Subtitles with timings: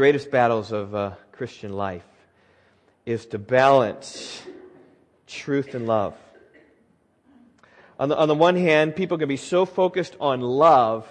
[0.00, 2.06] greatest battles of uh, Christian life
[3.04, 4.40] is to balance
[5.26, 6.14] truth and love.
[7.98, 11.06] On the, on the one hand, people can be so focused on love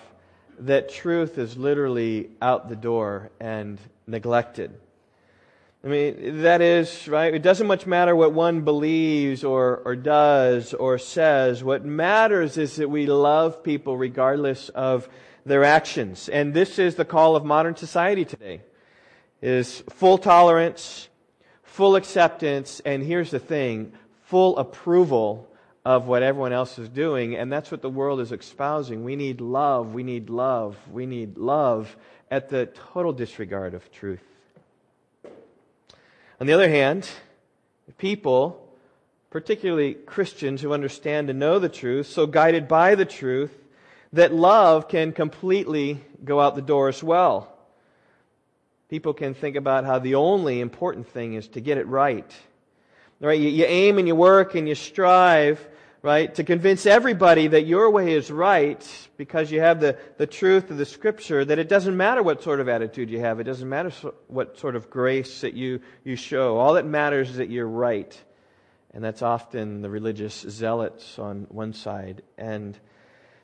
[0.57, 4.73] that truth is literally out the door and neglected.
[5.83, 7.31] I mean, that is, right?
[7.31, 11.63] It doesn't much matter what one believes or, or does or says.
[11.63, 15.07] What matters is that we love people regardless of
[15.45, 16.27] their actions.
[16.27, 18.61] And this is the call of modern society today.
[19.41, 21.07] Is full tolerance,
[21.63, 23.93] full acceptance, and here's the thing,
[24.23, 25.47] full approval
[25.85, 27.35] of what everyone else is doing.
[27.35, 29.03] And that's what the world is espousing.
[29.03, 31.95] We need love, we need love, we need love
[32.29, 34.23] at the total disregard of truth.
[36.39, 37.09] On the other hand,
[37.97, 38.67] people,
[39.29, 43.57] particularly Christians who understand and know the truth, so guided by the truth,
[44.13, 47.55] that love can completely go out the door as well.
[48.89, 52.33] People can think about how the only important thing is to get it right.
[53.19, 53.39] Right?
[53.39, 55.65] You, you aim and you work and you strive
[56.01, 56.33] right?
[56.35, 60.77] To convince everybody that your way is right because you have the, the truth of
[60.77, 63.39] the scripture, that it doesn't matter what sort of attitude you have.
[63.39, 63.91] It doesn't matter
[64.27, 66.57] what sort of grace that you, you show.
[66.57, 68.17] All that matters is that you're right.
[68.93, 72.23] And that's often the religious zealots on one side.
[72.37, 72.79] And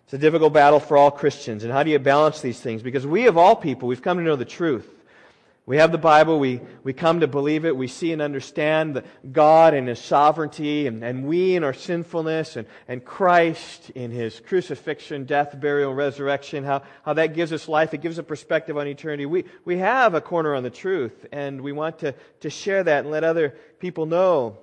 [0.06, 1.64] it's a difficult battle for all Christians.
[1.64, 2.82] And how do you balance these things?
[2.82, 4.90] Because we, of all people, we've come to know the truth.
[5.68, 9.74] We have the Bible, we, we come to believe it, we see and understand God
[9.74, 15.26] and His sovereignty, and, and we in our sinfulness, and, and Christ in His crucifixion,
[15.26, 17.96] death, burial, resurrection, how, how that gives us life.
[17.96, 19.26] It gives a perspective on eternity.
[19.26, 23.00] We, we have a corner on the truth, and we want to, to share that
[23.00, 24.60] and let other people know.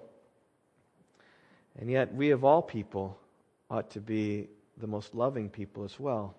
[1.81, 3.19] And yet, we of all people
[3.69, 6.37] ought to be the most loving people as well.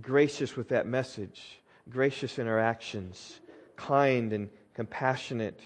[0.00, 3.38] Gracious with that message, gracious in our actions
[3.86, 5.60] kind and compassionate.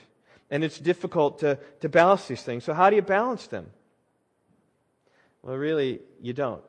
[0.51, 2.65] And it's difficult to, to balance these things.
[2.65, 3.67] So, how do you balance them?
[5.43, 6.63] Well, really, you don't.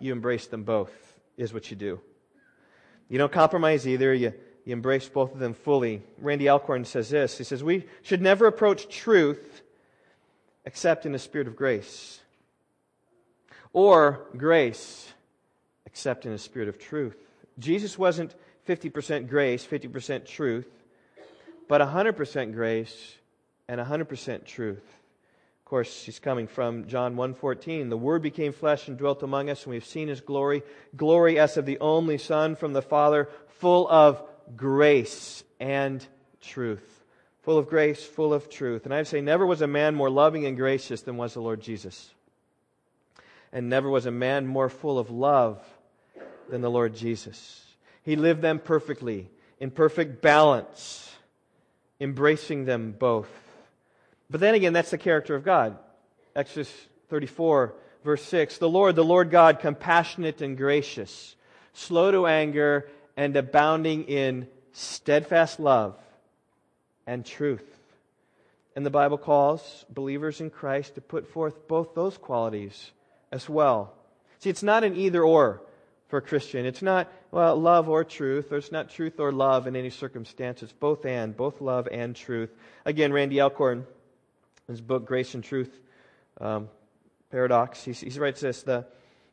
[0.00, 0.92] You embrace them both,
[1.36, 2.00] is what you do.
[3.08, 4.12] You don't compromise either.
[4.14, 4.32] You,
[4.64, 6.02] you embrace both of them fully.
[6.18, 9.62] Randy Alcorn says this He says, We should never approach truth
[10.64, 12.20] except in a spirit of grace,
[13.72, 15.10] or grace
[15.86, 17.16] except in a spirit of truth.
[17.58, 18.34] Jesus wasn't
[18.68, 20.68] 50% grace, 50% truth,
[21.68, 23.14] but 100% grace
[23.66, 24.84] and 100% truth.
[25.58, 27.88] Of course, he's coming from John 1:14.
[27.88, 30.62] The word became flesh and dwelt among us, and we've seen his glory,
[30.96, 34.22] glory as of the only son from the Father, full of
[34.56, 36.06] grace and
[36.40, 37.04] truth.
[37.42, 38.84] Full of grace, full of truth.
[38.84, 41.60] And I'd say never was a man more loving and gracious than was the Lord
[41.60, 42.14] Jesus.
[43.52, 45.62] And never was a man more full of love
[46.48, 47.67] than the Lord Jesus.
[48.08, 49.28] He lived them perfectly,
[49.60, 51.14] in perfect balance,
[52.00, 53.28] embracing them both.
[54.30, 55.76] But then again, that's the character of God.
[56.34, 56.72] Exodus
[57.10, 61.36] 34, verse 6 The Lord, the Lord God, compassionate and gracious,
[61.74, 65.94] slow to anger, and abounding in steadfast love
[67.06, 67.78] and truth.
[68.74, 72.90] And the Bible calls believers in Christ to put forth both those qualities
[73.30, 73.92] as well.
[74.38, 75.60] See, it's not an either or
[76.08, 76.64] for a Christian.
[76.64, 80.62] It's not, well, love or truth, it's not truth or love in any circumstance.
[80.62, 82.50] It's both and, both love and truth.
[82.86, 83.86] Again, Randy Alcorn,
[84.66, 85.78] in his book, Grace and Truth
[86.40, 86.68] um,
[87.30, 88.86] Paradox, he, he writes this The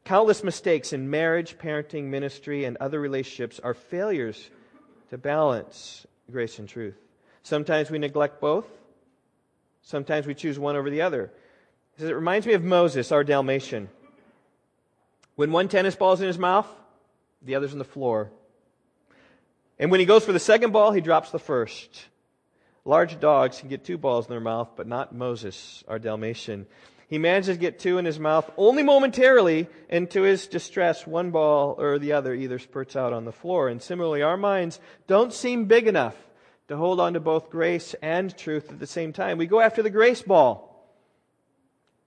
[0.04, 4.50] countless mistakes in marriage, parenting, ministry, and other relationships are failures
[5.10, 6.96] to balance grace and truth.
[7.44, 8.66] Sometimes we neglect both,
[9.84, 11.32] sometimes we choose one over the other.
[11.96, 13.88] He says, It reminds me of Moses, our Dalmatian.
[15.36, 16.68] When one tennis ball is in his mouth,
[17.46, 18.32] the other's on the floor.
[19.80, 22.06] And when he goes for the second ball, he drops the first.
[22.86, 26.68] Large dogs can get two balls in their mouth, but not Moses, our Dalmatian.
[27.08, 31.32] He manages to get two in his mouth only momentarily, and to his distress, one
[31.32, 33.70] ball or the other either spurts out on the floor.
[33.70, 36.16] And similarly, our minds don't seem big enough
[36.68, 39.38] to hold on to both grace and truth at the same time.
[39.38, 40.72] We go after the grace ball,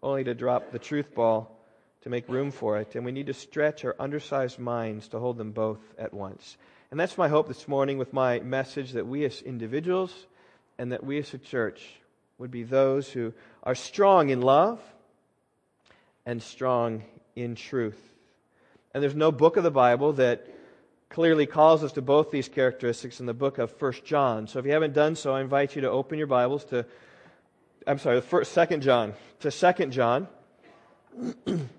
[0.02, 1.57] only to drop the truth ball
[2.02, 5.36] to make room for it, and we need to stretch our undersized minds to hold
[5.36, 6.56] them both at once.
[6.90, 10.26] And that's my hope this morning with my message that we as individuals
[10.78, 11.82] and that we as a church
[12.38, 14.80] would be those who are strong in love
[16.24, 17.02] and strong
[17.36, 18.00] in truth.
[18.94, 20.46] And there's no book of the Bible that
[21.10, 24.46] clearly calls us to both these characteristics in the book of First John.
[24.46, 26.86] So if you haven't done so, I invite you to open your Bibles to
[27.88, 30.28] I'm sorry, the first, second John, to Second John.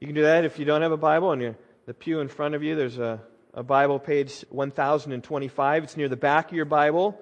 [0.00, 1.56] You can do that if you don't have a Bible and
[1.86, 3.20] the pew in front of you, there's a
[3.58, 5.82] a Bible, page 1025.
[5.82, 7.20] It's near the back of your Bible.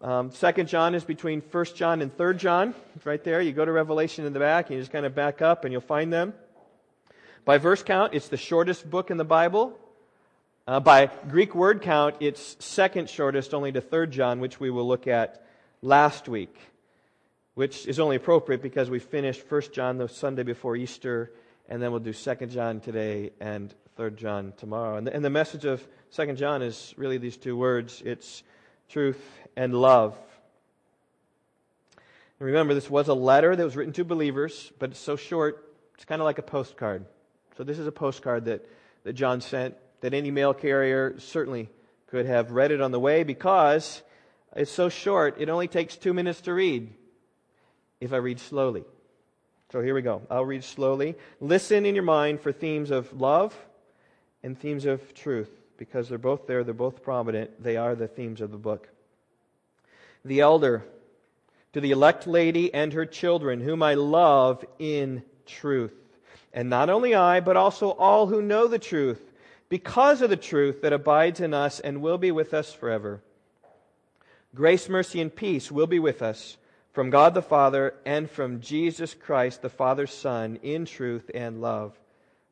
[0.00, 2.74] Um, Second John is between First John and Third John.
[2.96, 3.42] It's right there.
[3.42, 5.72] You go to Revelation in the back, and you just kind of back up, and
[5.72, 6.32] you'll find them.
[7.44, 9.78] By verse count, it's the shortest book in the Bible.
[10.66, 14.88] Uh, by Greek word count, it's second shortest, only to Third John, which we will
[14.88, 15.44] look at
[15.82, 16.56] last week,
[17.54, 21.30] which is only appropriate because we finished First John the Sunday before Easter,
[21.68, 24.96] and then we'll do Second John today and Third John tomorrow.
[24.96, 28.42] And the, and the message of Second John is really these two words: it's
[28.88, 29.22] truth
[29.56, 30.16] and love.
[32.40, 35.72] And remember, this was a letter that was written to believers, but it's so short,
[35.94, 37.04] it's kind of like a postcard.
[37.56, 38.68] So this is a postcard that,
[39.04, 41.70] that John sent that any mail carrier certainly
[42.08, 44.02] could have read it on the way because
[44.54, 46.92] it's so short, it only takes two minutes to read
[48.00, 48.84] if I read slowly.
[49.74, 50.22] So here we go.
[50.30, 51.16] I'll read slowly.
[51.40, 53.58] Listen in your mind for themes of love
[54.44, 57.60] and themes of truth because they're both there, they're both prominent.
[57.60, 58.88] They are the themes of the book.
[60.24, 60.84] The elder,
[61.72, 65.96] to the elect lady and her children, whom I love in truth.
[66.52, 69.32] And not only I, but also all who know the truth
[69.68, 73.22] because of the truth that abides in us and will be with us forever.
[74.54, 76.58] Grace, mercy, and peace will be with us
[76.94, 81.98] from God the Father and from Jesus Christ, the Father's Son, in truth and love.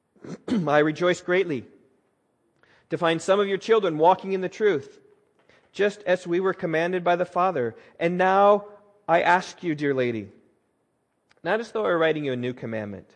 [0.69, 1.65] I rejoice greatly
[2.91, 5.01] to find some of your children walking in the truth,
[5.73, 7.77] just as we were commanded by the Father.
[8.01, 8.67] And now
[9.09, 10.29] I ask you, dear lady,
[11.45, 13.09] not as though I were writing you a new commandment,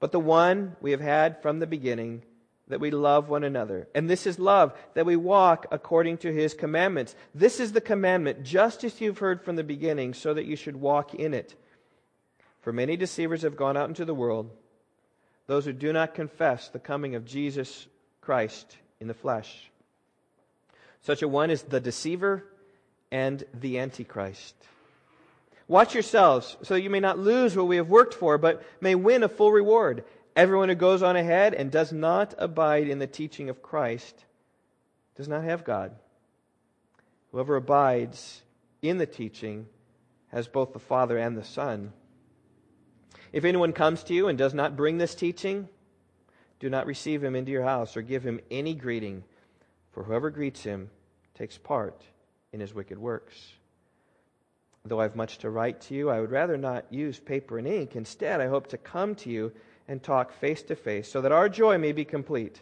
[0.00, 2.22] but the one we have had from the beginning
[2.68, 3.86] that we love one another.
[3.94, 7.14] And this is love, that we walk according to his commandments.
[7.34, 10.76] This is the commandment, just as you've heard from the beginning, so that you should
[10.76, 11.54] walk in it.
[12.62, 14.50] For many deceivers have gone out into the world,
[15.46, 17.86] those who do not confess the coming of Jesus
[18.20, 19.70] Christ in the flesh.
[21.02, 22.44] Such a one is the deceiver
[23.12, 24.56] and the antichrist.
[25.68, 29.22] Watch yourselves, so you may not lose what we have worked for, but may win
[29.22, 30.04] a full reward.
[30.36, 34.26] Everyone who goes on ahead and does not abide in the teaching of Christ
[35.16, 35.96] does not have God.
[37.32, 38.42] Whoever abides
[38.82, 39.66] in the teaching
[40.28, 41.94] has both the Father and the Son.
[43.32, 45.70] If anyone comes to you and does not bring this teaching,
[46.60, 49.24] do not receive him into your house or give him any greeting,
[49.90, 50.90] for whoever greets him
[51.34, 52.02] takes part
[52.52, 53.52] in his wicked works.
[54.84, 57.66] Though I have much to write to you, I would rather not use paper and
[57.66, 57.96] ink.
[57.96, 59.52] Instead, I hope to come to you
[59.88, 62.60] and talk face to face, so that our joy may be complete.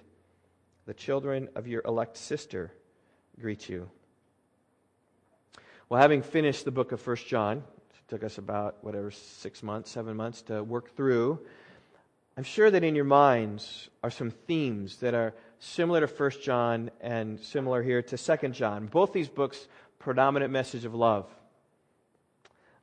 [0.87, 2.73] The children of your elect sister
[3.41, 3.91] greet you.
[5.88, 9.91] Well, having finished the book of First John, it took us about, whatever, six months,
[9.91, 11.41] seven months to work through.
[12.37, 16.91] I'm sure that in your minds are some themes that are similar to First John
[17.00, 18.87] and similar here to Second John.
[18.87, 19.67] Both these books,
[19.99, 21.27] predominant message of love.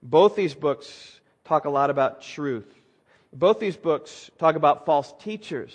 [0.01, 2.80] Both these books talk a lot about truth
[3.33, 5.73] both these books talk about false teachers.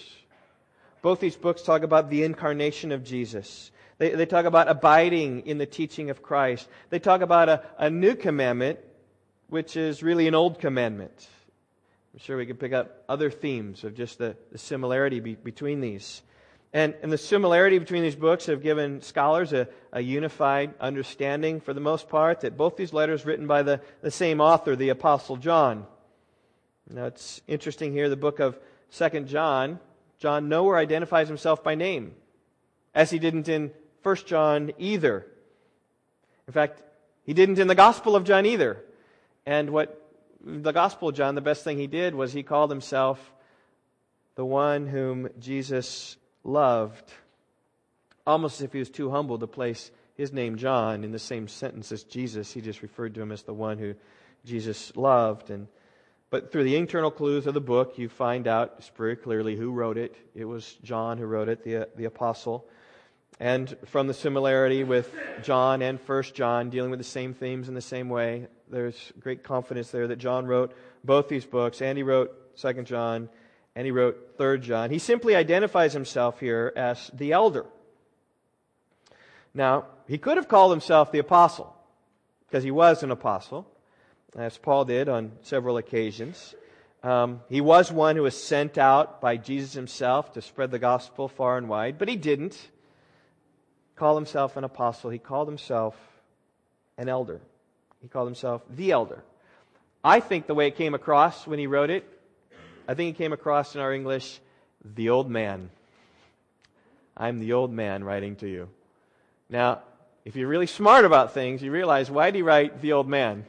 [1.03, 3.70] Both these books talk about the incarnation of Jesus.
[3.99, 6.69] They, they talk about abiding in the teaching of Christ.
[6.91, 8.79] They talk about a, a new commandment,
[9.49, 11.29] which is really an old commandment.
[12.12, 15.81] I'm sure we could pick up other themes of just the, the similarity be, between
[15.81, 16.23] these.
[16.73, 21.73] And, and the similarity between these books have given scholars a, a unified understanding, for
[21.73, 25.37] the most part, that both these letters written by the, the same author, the Apostle
[25.37, 25.87] John.
[26.88, 28.59] Now it's interesting here, the book of
[28.90, 29.81] Second John,
[30.19, 32.14] John nowhere identifies himself by name,
[32.95, 35.26] as he didn't in First John either.
[36.47, 36.83] In fact,
[37.25, 38.83] he didn't in the Gospel of John either.
[39.45, 40.00] And what
[40.40, 43.33] the Gospel of John, the best thing he did was he called himself
[44.37, 47.12] the one whom Jesus loved,
[48.26, 51.49] almost as if he was too humble to place his name John in the same
[51.49, 52.52] sentence as Jesus.
[52.52, 53.95] He just referred to him as the one who
[54.45, 55.50] Jesus loved.
[55.50, 55.66] And
[56.30, 59.97] but through the internal clues of the book, you find out very clearly who wrote
[59.97, 60.16] it.
[60.35, 62.66] It was John who wrote it, the, uh, the apostle.
[63.38, 67.75] And from the similarity with John and First John, dealing with the same themes in
[67.75, 72.02] the same way, there's great confidence there that John wrote both these books, and he
[72.02, 73.28] wrote Second John,
[73.76, 74.90] and he wrote Third John.
[74.90, 77.66] He simply identifies himself here as the elder.
[79.54, 81.76] Now, he could have called himself the apostle,
[82.49, 83.71] because he was an apostle
[84.35, 86.54] as Paul did on several occasions.
[87.02, 91.28] Um, he was one who was sent out by Jesus himself to spread the gospel
[91.28, 92.71] far and wide, but he didn't
[93.95, 95.11] call himself an apostle.
[95.11, 95.97] He called himself
[96.99, 97.40] an elder.
[98.02, 99.23] He called himself the elder.
[100.02, 102.04] I think the way it came across when he wrote it,
[102.88, 104.40] I think it came across in our English,
[104.85, 105.71] the old man.
[107.16, 108.68] I'm the old man writing to you.
[109.49, 109.80] Now,
[110.25, 113.47] if you're really smart about things, you realize why did he write the old man?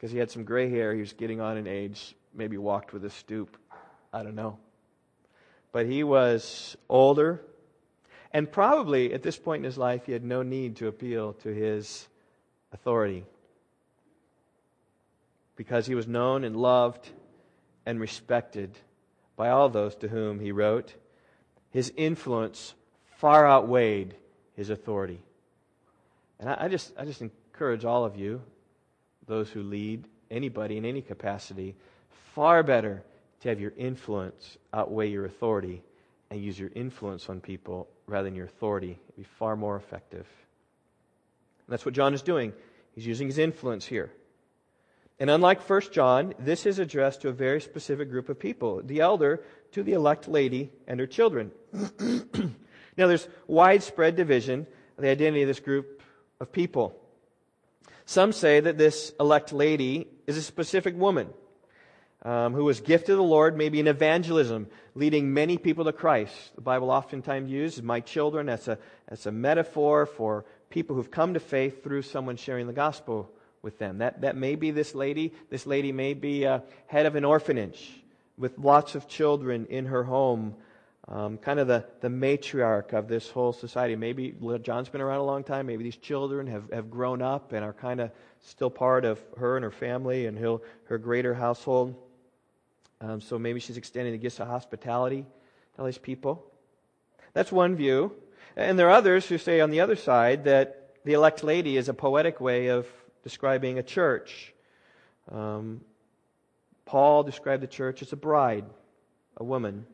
[0.00, 3.04] Because he had some gray hair, he was getting on in age, maybe walked with
[3.04, 3.58] a stoop.
[4.14, 4.56] I don't know.
[5.72, 7.42] But he was older,
[8.32, 11.50] and probably at this point in his life, he had no need to appeal to
[11.50, 12.08] his
[12.72, 13.26] authority
[15.54, 17.10] because he was known and loved
[17.84, 18.78] and respected
[19.36, 20.94] by all those to whom he wrote.
[21.72, 22.72] His influence
[23.18, 24.14] far outweighed
[24.56, 25.20] his authority.
[26.38, 28.40] And I, just, I just encourage all of you,
[29.30, 31.74] those who lead anybody in any capacity,
[32.34, 33.02] far better
[33.40, 35.82] to have your influence outweigh your authority
[36.30, 38.98] and use your influence on people rather than your authority.
[39.08, 40.26] It'd be far more effective.
[41.66, 42.52] And that's what John is doing.
[42.94, 44.10] He's using his influence here.
[45.18, 49.00] And unlike 1 John, this is addressed to a very specific group of people the
[49.00, 51.52] elder to the elect lady and her children.
[51.72, 56.02] now, there's widespread division of the identity of this group
[56.40, 56.99] of people.
[58.10, 61.28] Some say that this elect lady is a specific woman
[62.24, 66.34] um, who was gifted of the Lord, maybe in evangelism, leading many people to Christ.
[66.56, 71.34] The Bible oftentimes uses my children as a, as a metaphor for people who've come
[71.34, 73.30] to faith through someone sharing the gospel
[73.62, 73.98] with them.
[73.98, 75.32] That, that may be this lady.
[75.48, 77.92] This lady may be uh, head of an orphanage
[78.36, 80.56] with lots of children in her home,
[81.10, 83.96] um, kind of the, the matriarch of this whole society.
[83.96, 85.66] Maybe John's been around a long time.
[85.66, 89.56] Maybe these children have, have grown up and are kind of still part of her
[89.56, 91.96] and her family and her, her greater household.
[93.00, 95.22] Um, so maybe she's extending the gifts of hospitality
[95.74, 96.46] to all these people.
[97.32, 98.12] That's one view.
[98.56, 101.88] And there are others who say on the other side that the elect lady is
[101.88, 102.86] a poetic way of
[103.24, 104.52] describing a church.
[105.30, 105.80] Um,
[106.84, 108.64] Paul described the church as a bride,
[109.36, 109.86] a woman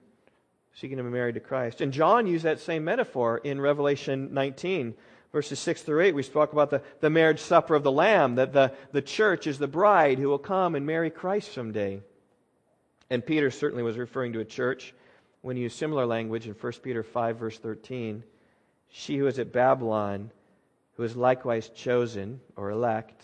[0.81, 1.81] seeking to be married to Christ.
[1.81, 4.95] And John used that same metaphor in Revelation 19,
[5.33, 6.15] verses 6 through 8.
[6.15, 9.59] We spoke about the, the marriage supper of the Lamb, that the, the church is
[9.59, 12.01] the bride who will come and marry Christ someday.
[13.11, 14.95] And Peter certainly was referring to a church
[15.43, 18.23] when he used similar language in 1 Peter 5, verse 13.
[18.89, 20.31] She who is at Babylon
[20.97, 23.23] who is likewise chosen or elect,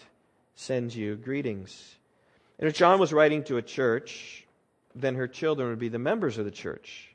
[0.54, 1.96] sends you greetings.
[2.58, 4.46] And if John was writing to a church,
[4.94, 7.11] then her children would be the members of the church.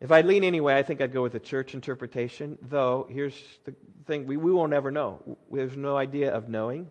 [0.00, 3.34] If I'd lean anyway, I think I'd go with the church interpretation, though here's
[3.64, 3.74] the
[4.06, 5.38] thing we, we won't ever know.
[5.50, 6.90] There's no idea of knowing.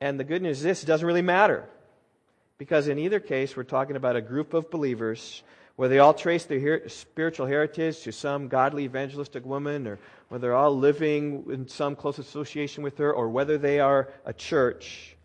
[0.00, 1.68] And the good news is this it doesn't really matter.
[2.56, 5.42] Because in either case, we're talking about a group of believers
[5.76, 10.42] where they all trace their her- spiritual heritage to some godly evangelistic woman, or whether
[10.42, 15.16] they're all living in some close association with her, or whether they are a church,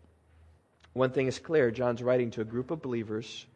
[0.92, 3.46] one thing is clear John's writing to a group of believers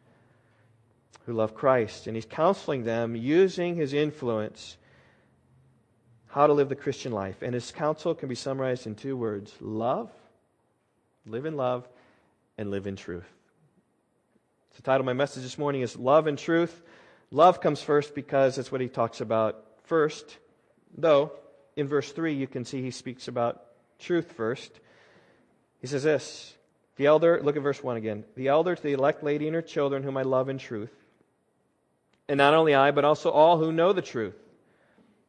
[1.25, 4.77] who love Christ, and he's counseling them using his influence
[6.27, 7.41] how to live the Christian life.
[7.41, 10.11] And his counsel can be summarized in two words love,
[11.25, 11.87] live in love,
[12.57, 13.31] and live in truth.
[14.75, 16.83] The title of my message this morning is Love and Truth.
[17.31, 20.37] Love comes first because that's what he talks about first.
[20.97, 21.31] Though,
[21.77, 23.63] in verse 3, you can see he speaks about
[23.99, 24.79] truth first.
[25.79, 26.53] He says this
[26.97, 28.25] The elder, look at verse 1 again.
[28.35, 30.91] The elder to the elect lady and her children, whom I love in truth.
[32.27, 34.35] And not only I, but also all who know the truth.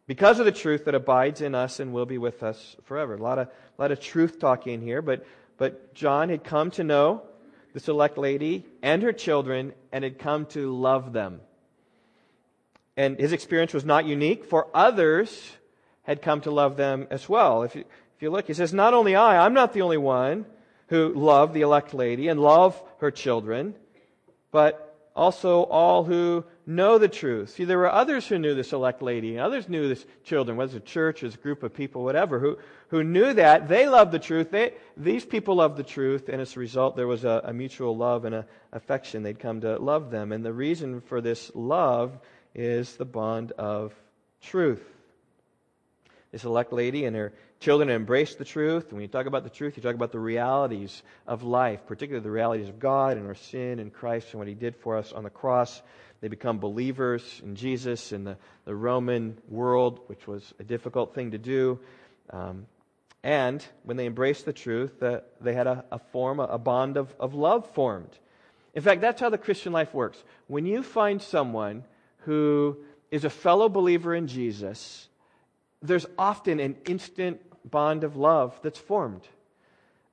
[0.07, 3.15] Because of the truth that abides in us and will be with us forever.
[3.15, 5.27] A lot of, a lot of truth talking here, but,
[5.59, 7.23] but John had come to know
[7.73, 11.41] the elect lady and her children and had come to love them.
[12.97, 15.53] And his experience was not unique, for others
[16.05, 17.65] had come to love them as well.
[17.65, 17.83] If you,
[18.17, 20.47] if you look, he says, Not only I, I'm not the only one
[20.87, 23.75] who love the elect lady and love her children,
[24.51, 27.51] but also all who know the truth.
[27.51, 30.77] See, there were others who knew this elect lady, and others knew this children, whether
[30.77, 32.59] it's a church, or a group of people, whatever, who,
[32.89, 33.69] who knew that.
[33.69, 34.51] They loved the truth.
[34.51, 37.97] They, these people loved the truth, and as a result, there was a, a mutual
[37.97, 39.23] love and a affection.
[39.23, 40.33] They'd come to love them.
[40.33, 42.19] And the reason for this love
[42.55, 43.95] is the bond of
[44.43, 44.96] truth.
[46.33, 48.93] This elect lady and her children embraced the truth.
[48.93, 52.31] When you talk about the truth, you talk about the realities of life, particularly the
[52.31, 55.25] realities of God and our sin and Christ and what He did for us on
[55.25, 55.83] the cross.
[56.21, 61.31] They become believers in Jesus in the, the Roman world, which was a difficult thing
[61.31, 61.79] to do.
[62.31, 62.67] Um,
[63.23, 66.97] and when they embraced the truth, uh, they had a, a form, a, a bond
[66.97, 68.19] of, of love formed.
[68.75, 70.23] In fact, that's how the Christian life works.
[70.49, 71.85] When you find someone
[72.19, 72.77] who
[73.11, 75.09] is a fellow believer in Jesus,
[75.83, 77.41] there's often an instant
[77.71, 79.27] bond of love that's formed.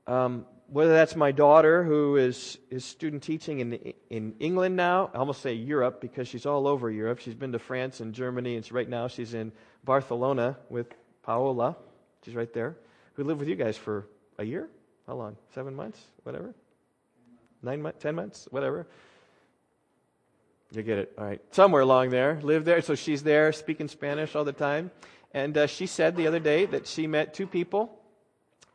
[0.08, 5.18] Um, whether that's my daughter who is, is student teaching in, in England now, I
[5.18, 7.20] almost say Europe because she's all over Europe.
[7.20, 9.52] She's been to France and Germany, and right now she's in
[9.84, 10.88] Barcelona with
[11.22, 11.78] Paola.
[12.26, 12.76] She's right there.
[13.14, 14.08] Who lived with you guys for
[14.40, 14.68] a year?
[15.06, 15.36] How long?
[15.54, 16.00] Seven months?
[16.24, 16.56] Whatever?
[17.62, 18.02] Nine months?
[18.02, 18.48] Ten months?
[18.50, 18.88] Whatever.
[20.72, 21.14] You get it.
[21.18, 21.42] All right.
[21.52, 22.40] Somewhere along there.
[22.42, 22.82] Lived there.
[22.82, 24.90] So she's there speaking Spanish all the time.
[25.34, 28.00] And uh, she said the other day that she met two people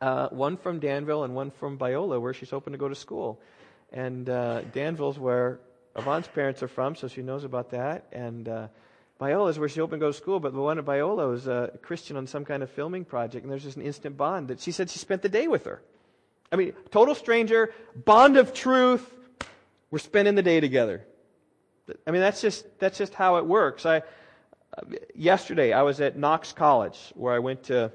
[0.01, 3.41] uh, one from Danville and one from Biola, where she's hoping to go to school.
[3.91, 5.59] And uh, Danville's where
[5.95, 8.05] Yvonne's parents are from, so she knows about that.
[8.11, 8.67] And uh,
[9.19, 11.47] Biola is where she's hoping to go to school, but the one at Biola is
[11.47, 14.61] a Christian on some kind of filming project, and there's just an instant bond that
[14.61, 15.81] she said she spent the day with her.
[16.51, 17.73] I mean, total stranger,
[18.05, 19.13] bond of truth.
[19.91, 21.05] We're spending the day together.
[22.05, 23.85] I mean, that's just that's just how it works.
[23.85, 24.03] I
[25.15, 27.91] yesterday I was at Knox College, where I went to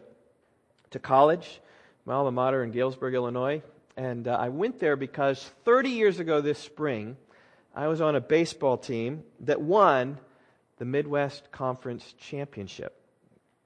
[0.95, 1.61] to college,
[2.07, 3.63] my alma mater in Galesburg, Illinois.
[3.97, 7.17] And uh, I went there because 30 years ago this spring,
[7.75, 10.19] I was on a baseball team that won
[10.79, 12.95] the Midwest Conference Championship.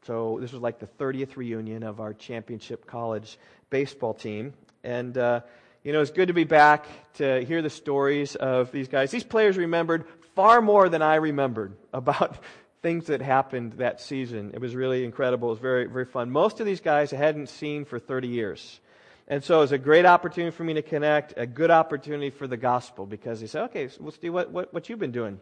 [0.07, 4.55] So this was like the 30th reunion of our championship college baseball team.
[4.83, 5.41] And, uh,
[5.85, 9.11] you know, it's good to be back to hear the stories of these guys.
[9.11, 12.39] These players remembered far more than I remembered about
[12.83, 14.53] things that happened that season.
[14.55, 15.49] It was really incredible.
[15.49, 16.31] It was very, very fun.
[16.31, 18.81] Most of these guys I hadn't seen for 30 years.
[19.27, 22.47] And so it was a great opportunity for me to connect, a good opportunity for
[22.47, 25.41] the gospel because they said, okay, so Steve, what, what, what you've been doing?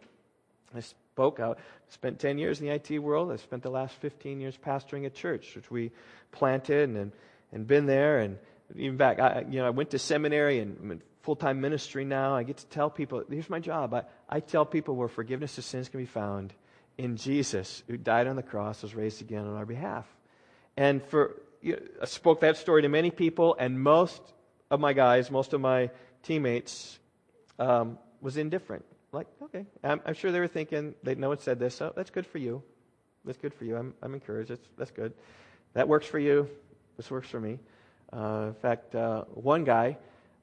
[0.75, 1.39] I spoke.
[1.39, 3.31] out, spent 10 years in the IT world.
[3.31, 5.91] I spent the last 15 years pastoring a church, which we
[6.31, 7.11] planted and,
[7.53, 8.19] and been there.
[8.19, 8.37] And
[8.75, 12.35] even back, I, you know, I went to seminary and I'm in full-time ministry now.
[12.35, 13.93] I get to tell people, here's my job.
[13.93, 16.53] I, I tell people where forgiveness of sins can be found
[16.97, 20.05] in Jesus, who died on the cross, was raised again on our behalf.
[20.75, 24.21] And for you know, I spoke that story to many people, and most
[24.69, 25.89] of my guys, most of my
[26.23, 26.99] teammates,
[27.59, 28.85] um, was indifferent.
[29.11, 32.27] Like, okay, I'm, I'm, sure they were thinking, no one said this, so that's good
[32.27, 32.61] for you.
[33.25, 33.77] That's good for you.
[33.77, 34.49] I'm, I'm encouraged.
[34.49, 35.13] That's, that's good.
[35.73, 36.49] That works for you.
[36.97, 37.59] This works for me.
[38.11, 39.97] Uh, in fact, uh, one guy,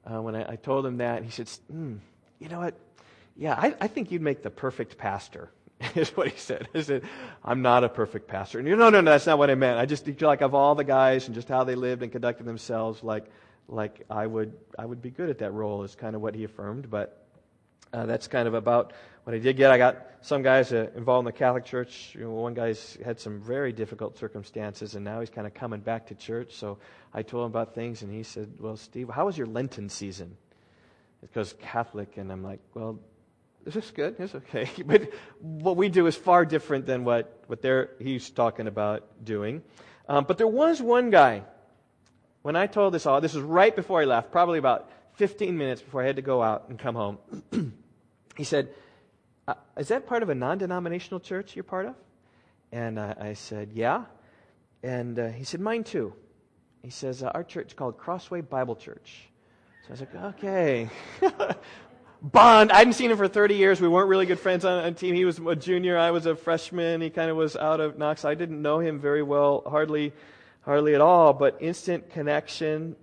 [0.05, 1.97] uh, when I, I, told him that, he said, mm,
[2.39, 2.75] "You know what?
[3.35, 5.49] Yeah, I, I think you'd make the perfect pastor."
[5.95, 6.67] is what he said.
[6.73, 7.03] He said,
[7.43, 8.59] I'm not a perfect pastor.
[8.59, 9.77] And you no, no, no, that's not what I meant.
[9.77, 12.45] I just feel like of all the guys and just how they lived and conducted
[12.45, 13.25] themselves, like,
[13.67, 16.43] like I would, I would be good at that role is kind of what he
[16.43, 16.89] affirmed.
[16.89, 17.25] But
[17.93, 19.71] uh, that's kind of about what I did get.
[19.71, 22.13] I got some guys uh, involved in the Catholic Church.
[22.13, 25.79] You know, one guy's had some very difficult circumstances, and now he's kind of coming
[25.79, 26.53] back to church.
[26.53, 26.77] So
[27.13, 30.37] I told him about things, and he said, "Well, Steve, how was your Lenten season?"
[31.21, 32.99] Because Catholic, and I'm like, "Well,
[33.73, 34.15] this good.
[34.19, 34.69] It's okay.
[34.85, 39.63] But what we do is far different than what, what they're, he's talking about doing.
[40.07, 41.43] Um, but there was one guy,
[42.43, 45.81] when I told this all, this was right before I left, probably about 15 minutes
[45.81, 47.17] before I had to go out and come home.
[48.37, 48.69] he said,
[49.47, 51.95] uh, Is that part of a non denominational church you're part of?
[52.71, 54.05] And uh, I said, Yeah.
[54.83, 56.13] And uh, he said, Mine too.
[56.83, 59.29] He says, uh, Our church is called Crossway Bible Church.
[59.83, 60.89] So I was like, Okay.
[62.31, 62.71] bond.
[62.71, 63.79] I hadn't seen him for 30 years.
[63.79, 65.13] We weren't really good friends on a team.
[65.13, 65.97] He was a junior.
[65.97, 67.01] I was a freshman.
[67.01, 68.25] He kind of was out of Knox.
[68.25, 70.11] I didn't know him very well, hardly,
[70.61, 71.33] hardly at all.
[71.33, 72.95] But instant connection,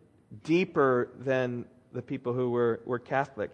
[0.42, 3.50] deeper than the people who were, were Catholic,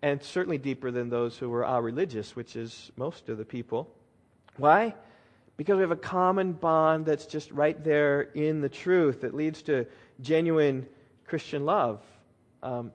[0.00, 3.90] and certainly deeper than those who were uh, religious, which is most of the people.
[4.56, 4.94] Why?
[5.56, 9.62] Because we have a common bond that's just right there in the truth that leads
[9.62, 9.86] to
[10.20, 10.86] genuine
[11.26, 12.00] Christian love.
[12.62, 12.92] Um,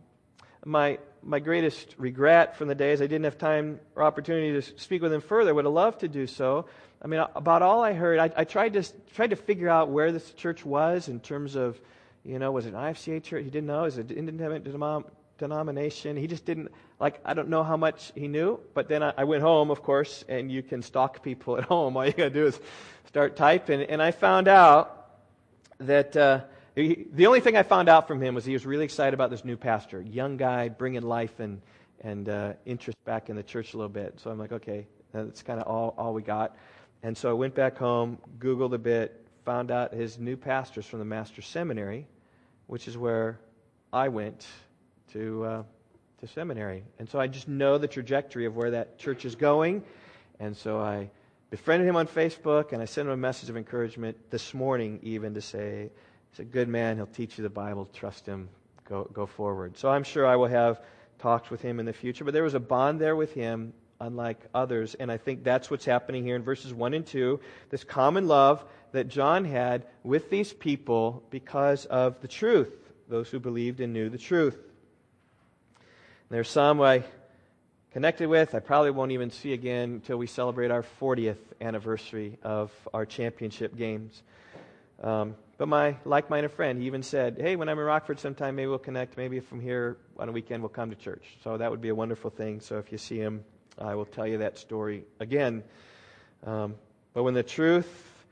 [0.65, 5.01] my my greatest regret from the days I didn't have time or opportunity to speak
[5.01, 5.53] with him further.
[5.53, 6.65] Would have loved to do so.
[7.01, 10.11] I mean, about all I heard, I, I tried to tried to figure out where
[10.11, 11.79] this church was in terms of,
[12.23, 13.43] you know, was it an IFCA church?
[13.43, 13.85] He didn't know.
[13.85, 14.65] Is it an independent
[15.37, 16.17] denomination?
[16.17, 17.19] He just didn't like.
[17.23, 18.59] I don't know how much he knew.
[18.73, 21.95] But then I, I went home, of course, and you can stalk people at home.
[21.95, 22.59] All you got to do is
[23.07, 25.09] start typing, and I found out
[25.79, 26.15] that.
[26.15, 26.41] Uh,
[26.75, 29.29] he, the only thing I found out from him was he was really excited about
[29.29, 31.61] this new pastor, young guy, bringing life and,
[32.01, 34.19] and uh, interest back in the church a little bit.
[34.19, 36.55] So I'm like, okay, that's kind of all, all we got.
[37.03, 40.99] And so I went back home, Googled a bit, found out his new pastor's from
[40.99, 42.05] the Master's Seminary,
[42.67, 43.39] which is where
[43.91, 44.45] I went
[45.13, 45.63] to, uh,
[46.21, 46.83] to seminary.
[46.99, 49.83] And so I just know the trajectory of where that church is going.
[50.39, 51.09] And so I
[51.49, 55.33] befriended him on Facebook, and I sent him a message of encouragement this morning, even
[55.33, 55.89] to say,
[56.31, 56.97] He's a good man.
[56.97, 57.87] He'll teach you the Bible.
[57.93, 58.49] Trust him.
[58.87, 59.77] Go, go forward.
[59.77, 60.81] So I'm sure I will have
[61.19, 62.23] talks with him in the future.
[62.23, 64.95] But there was a bond there with him, unlike others.
[64.95, 67.39] And I think that's what's happening here in verses 1 and 2.
[67.69, 72.73] This common love that John had with these people because of the truth
[73.09, 74.57] those who believed and knew the truth.
[76.29, 77.03] There's some I
[77.91, 82.71] connected with, I probably won't even see again until we celebrate our 40th anniversary of
[82.93, 84.21] our championship games.
[85.01, 88.67] Um, but my like-minded friend, he even said, "Hey, when I'm in Rockford sometime, maybe
[88.67, 89.17] we'll connect.
[89.17, 91.95] Maybe from here on a weekend, we'll come to church." So that would be a
[91.95, 92.61] wonderful thing.
[92.61, 93.43] So if you see him,
[93.77, 95.63] I will tell you that story again.
[96.45, 96.75] Um,
[97.13, 98.25] but when the truth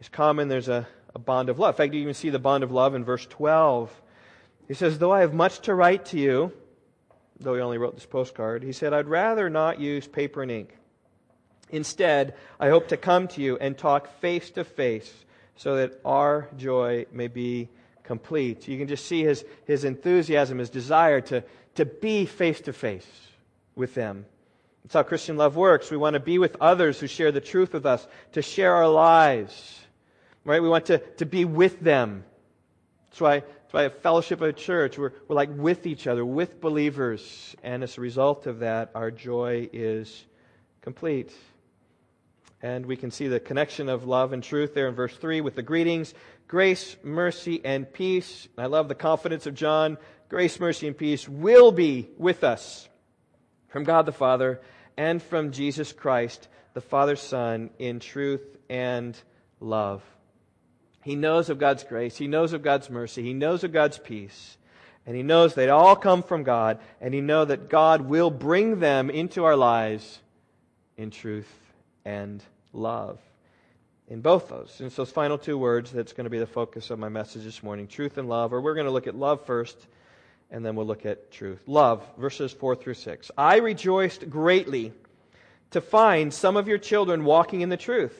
[0.00, 1.74] is common, there's a, a bond of love.
[1.74, 3.92] In fact, you even see the bond of love in verse 12.
[4.68, 6.52] He says, "Though I have much to write to you."
[7.40, 10.76] though he only wrote this postcard, he said, I'd rather not use paper and ink.
[11.70, 15.12] Instead, I hope to come to you and talk face to face
[15.58, 17.68] so that our joy may be
[18.04, 18.66] complete.
[18.66, 21.44] You can just see his, his enthusiasm, his desire to,
[21.74, 23.06] to be face to face
[23.74, 24.24] with them.
[24.82, 25.90] That's how Christian love works.
[25.90, 28.88] We want to be with others who share the truth with us, to share our
[28.88, 29.78] lives.
[30.44, 30.62] Right?
[30.62, 32.24] We want to, to be with them.
[33.10, 36.24] That's why that's why a fellowship of a church, we're, we're like with each other,
[36.24, 37.54] with believers.
[37.62, 40.24] And as a result of that, our joy is
[40.80, 41.34] complete.
[42.62, 45.54] And we can see the connection of love and truth there in verse 3 with
[45.54, 46.14] the greetings
[46.48, 48.48] grace, mercy, and peace.
[48.56, 49.98] I love the confidence of John.
[50.28, 52.88] Grace, mercy, and peace will be with us
[53.68, 54.60] from God the Father
[54.96, 59.16] and from Jesus Christ, the Father's Son, in truth and
[59.60, 60.02] love.
[61.02, 62.16] He knows of God's grace.
[62.16, 63.22] He knows of God's mercy.
[63.22, 64.56] He knows of God's peace.
[65.06, 66.80] And he knows they all come from God.
[67.00, 70.20] And he knows that God will bring them into our lives
[70.96, 71.67] in truth
[72.04, 73.20] and love.
[74.08, 74.80] In both those.
[74.80, 77.62] And those final two words that's going to be the focus of my message this
[77.62, 78.52] morning truth and love.
[78.52, 79.76] Or we're going to look at love first,
[80.50, 81.60] and then we'll look at truth.
[81.66, 83.30] Love, verses 4 through 6.
[83.36, 84.92] I rejoiced greatly
[85.72, 88.18] to find some of your children walking in the truth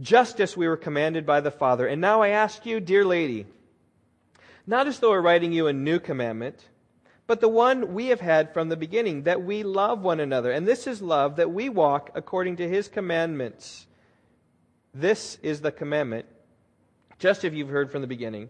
[0.00, 1.86] just as we were commanded by the Father.
[1.86, 3.46] And now I ask you, dear lady,
[4.66, 6.62] not as though we're writing you a new commandment,
[7.26, 10.52] but the one we have had from the beginning, that we love one another.
[10.52, 13.86] And this is love, that we walk according to his commandments.
[14.94, 16.26] This is the commandment,
[17.18, 18.48] just as you've heard from the beginning,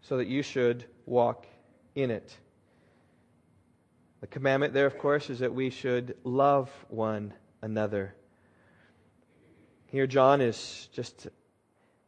[0.00, 1.46] so that you should walk
[1.94, 2.36] in it.
[4.20, 8.14] The commandment there, of course, is that we should love one another.
[9.86, 11.28] Here, John is just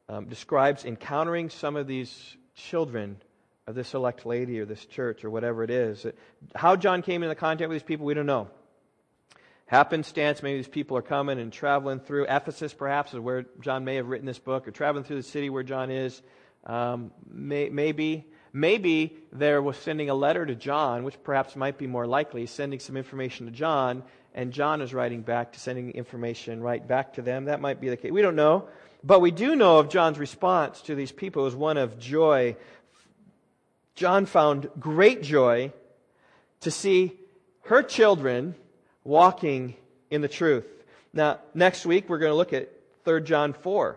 [0.08, 3.20] um, describes encountering some of these children
[3.66, 6.06] of this elect lady or this church or whatever it is.
[6.54, 8.48] How John came into contact with these people, we don't know.
[9.66, 13.96] Happenstance, maybe these people are coming and traveling through Ephesus, perhaps, is where John may
[13.96, 16.22] have written this book, or traveling through the city where John is.
[16.64, 21.88] Um, may, maybe, maybe there was sending a letter to John, which perhaps might be
[21.88, 26.62] more likely, sending some information to John, and John is writing back to sending information
[26.62, 27.46] right back to them.
[27.46, 28.12] That might be the case.
[28.12, 28.68] We don't know.
[29.02, 32.56] But we do know of John's response to these people was one of joy.
[33.96, 35.72] John found great joy
[36.60, 37.14] to see
[37.62, 38.54] her children
[39.04, 39.74] walking
[40.10, 40.66] in the truth.
[41.12, 42.70] Now, next week we're going to look at
[43.04, 43.96] 3 John 4.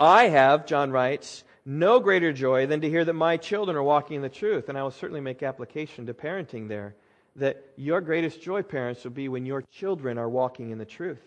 [0.00, 4.16] I have, John writes, no greater joy than to hear that my children are walking
[4.16, 6.94] in the truth, and I will certainly make application to parenting there
[7.36, 11.22] that your greatest joy, parents, will be when your children are walking in the truth.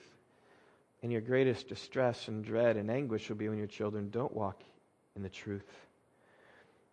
[1.04, 4.64] And your greatest distress and dread and anguish will be when your children don't walk
[5.16, 5.87] in the truth.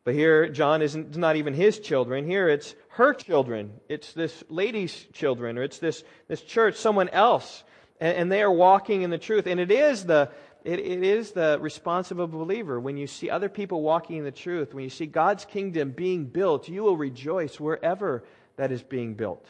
[0.04, 2.26] But here, John isn't not even his children.
[2.26, 3.72] Here, it's her children.
[3.88, 7.64] It's this lady's children, or it's this, this church, someone else.
[8.00, 9.46] And, and they are walking in the truth.
[9.46, 10.30] And it is the,
[10.62, 12.78] it, it is the responsible believer.
[12.78, 16.26] When you see other people walking in the truth, when you see God's kingdom being
[16.26, 18.24] built, you will rejoice wherever
[18.56, 19.46] that is being built,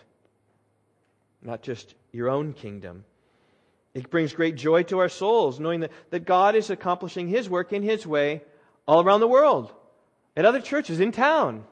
[1.42, 3.04] not just your own kingdom.
[3.92, 7.72] It brings great joy to our souls knowing that, that God is accomplishing His work
[7.72, 8.42] in His way
[8.86, 9.72] all around the world,
[10.36, 11.64] at other churches, in town,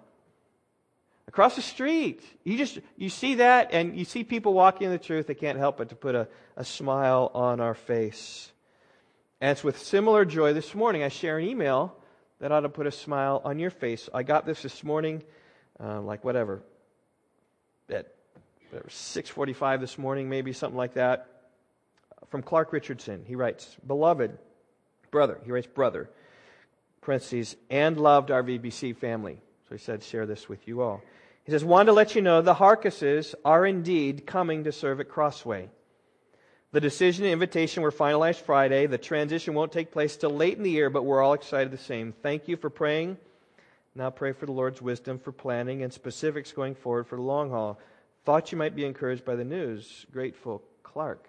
[1.26, 2.22] across the street.
[2.44, 5.58] You just you see that and you see people walking in the truth, they can't
[5.58, 8.52] help but to put a, a smile on our face.
[9.40, 11.96] And it's with similar joy this morning I share an email
[12.38, 14.08] that ought to put a smile on your face.
[14.12, 15.22] I got this this morning,
[15.80, 16.62] uh, like whatever,
[17.88, 18.14] at
[18.88, 21.28] 6:45 this morning, maybe something like that,
[22.28, 23.24] from Clark Richardson.
[23.26, 24.38] He writes, "Beloved
[25.10, 26.08] brother," he writes, "brother,"
[27.02, 29.38] parentheses, and loved our VBC family.
[29.68, 31.02] So he said, "Share this with you all."
[31.44, 35.08] He says, wanted to let you know the Harkises are indeed coming to serve at
[35.08, 35.68] Crossway."
[36.70, 38.86] The decision and invitation were finalized Friday.
[38.86, 41.76] The transition won't take place till late in the year, but we're all excited the
[41.76, 42.14] same.
[42.22, 43.18] Thank you for praying
[43.94, 47.50] now pray for the Lord's wisdom for planning and specifics going forward for the long
[47.50, 47.78] haul.
[48.24, 50.06] Thought you might be encouraged by the news.
[50.12, 51.28] Grateful, Clark.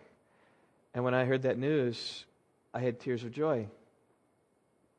[0.93, 2.25] And when I heard that news,
[2.73, 3.67] I had tears of joy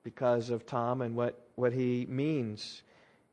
[0.04, 2.82] because of Tom and what, what he means.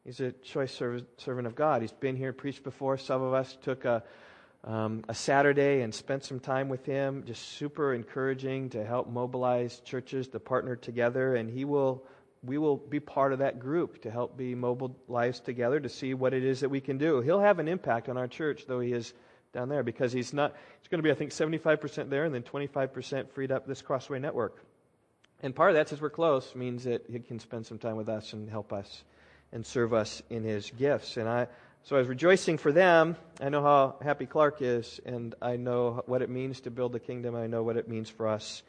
[0.06, 1.82] He's a choice servant of God.
[1.82, 2.98] He's been here, preached before.
[2.98, 4.02] Some of us took a,
[4.64, 7.24] um, a Saturday and spent some time with him.
[7.28, 11.36] Just super encouraging to help mobilize churches to partner together.
[11.36, 12.04] And he will,
[12.42, 16.34] we will be part of that group to help be mobilized together to see what
[16.34, 17.22] it is that we can do.
[17.22, 19.14] He'll have an impact on our church, though he is
[19.54, 20.56] down there, because he's not.
[20.80, 24.18] It's going to be, I think, 75% there and then 25% freed up this Crossway
[24.18, 24.64] network.
[25.42, 28.10] And part of that, since we're close, means that he can spend some time with
[28.10, 29.04] us and help us
[29.52, 31.18] and serve us in his gifts.
[31.18, 31.48] And I,
[31.84, 33.16] so I was rejoicing for them.
[33.42, 37.00] I know how happy Clark is, and I know what it means to build the
[37.00, 37.36] kingdom.
[37.36, 38.62] I know what it means for us.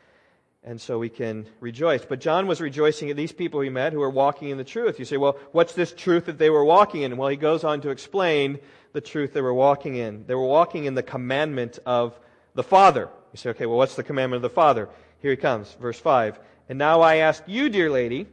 [0.64, 2.04] And so we can rejoice.
[2.04, 4.98] But John was rejoicing at these people he met who were walking in the truth.
[4.98, 7.16] You say, well, what's this truth that they were walking in?
[7.16, 8.60] Well, he goes on to explain
[8.92, 10.24] the truth they were walking in.
[10.26, 12.18] They were walking in the commandment of
[12.54, 13.08] the Father.
[13.32, 14.88] You say, okay, well, what's the commandment of the Father?
[15.18, 16.38] Here he comes, verse 5.
[16.68, 18.26] And now I ask you, dear lady,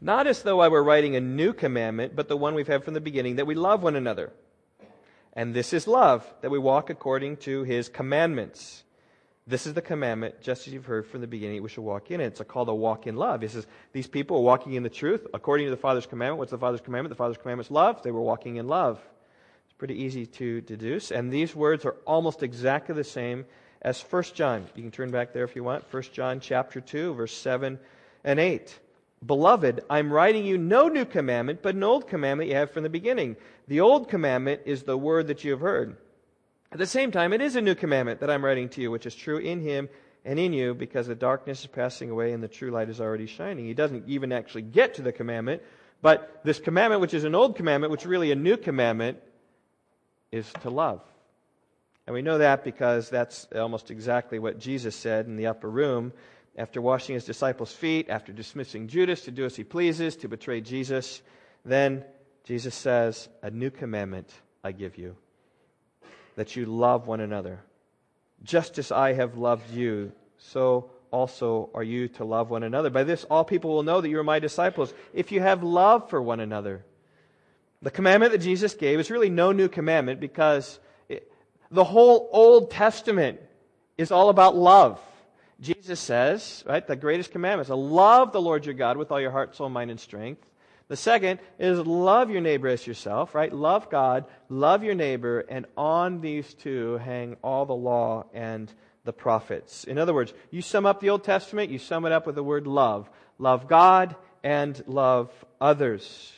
[0.00, 2.94] not as though I were writing a new commandment, but the one we've had from
[2.94, 4.32] the beginning, that we love one another.
[5.32, 8.84] And this is love, that we walk according to his commandments.
[9.46, 12.20] This is the commandment, just as you've heard from the beginning, we should walk in
[12.20, 12.26] it.
[12.26, 13.40] It's a call to walk in love.
[13.40, 16.38] He says, These people are walking in the truth according to the Father's commandment.
[16.38, 17.10] What's the Father's commandment?
[17.10, 18.02] The Father's commandment is love.
[18.02, 19.00] They were walking in love.
[19.64, 21.10] It's pretty easy to deduce.
[21.10, 23.46] And these words are almost exactly the same
[23.82, 24.66] as 1 John.
[24.74, 25.84] You can turn back there if you want.
[25.92, 27.78] 1 John chapter 2, verse 7
[28.24, 28.78] and 8.
[29.24, 32.88] Beloved, I'm writing you no new commandment, but an old commandment you have from the
[32.88, 33.36] beginning.
[33.66, 35.96] The old commandment is the word that you have heard.
[36.70, 39.06] At the same time, it is a new commandment that I'm writing to you, which
[39.06, 39.88] is true in him
[40.24, 43.26] and in you, because the darkness is passing away and the true light is already
[43.26, 43.64] shining.
[43.64, 45.62] He doesn't even actually get to the commandment,
[46.02, 49.18] but this commandment, which is an old commandment, which is really a new commandment,
[50.30, 51.00] is to love.
[52.08, 56.14] And we know that because that's almost exactly what Jesus said in the upper room
[56.56, 60.62] after washing his disciples' feet, after dismissing Judas to do as he pleases, to betray
[60.62, 61.20] Jesus,
[61.66, 62.02] then
[62.44, 64.32] Jesus says, A new commandment
[64.64, 65.16] I give you,
[66.36, 67.60] that you love one another.
[68.42, 72.88] Just as I have loved you, so also are you to love one another.
[72.88, 76.08] By this, all people will know that you are my disciples, if you have love
[76.08, 76.86] for one another.
[77.82, 80.80] The commandment that Jesus gave is really no new commandment because
[81.70, 83.40] the whole Old Testament
[83.96, 85.00] is all about love.
[85.60, 89.20] Jesus says, right, the greatest commandment is to love the Lord your God with all
[89.20, 90.44] your heart, soul, mind, and strength.
[90.86, 93.52] The second is love your neighbor as yourself, right?
[93.52, 98.72] Love God, love your neighbor, and on these two hang all the law and
[99.04, 99.84] the prophets.
[99.84, 102.42] In other words, you sum up the Old Testament, you sum it up with the
[102.42, 103.10] word love.
[103.38, 106.32] Love God and love others.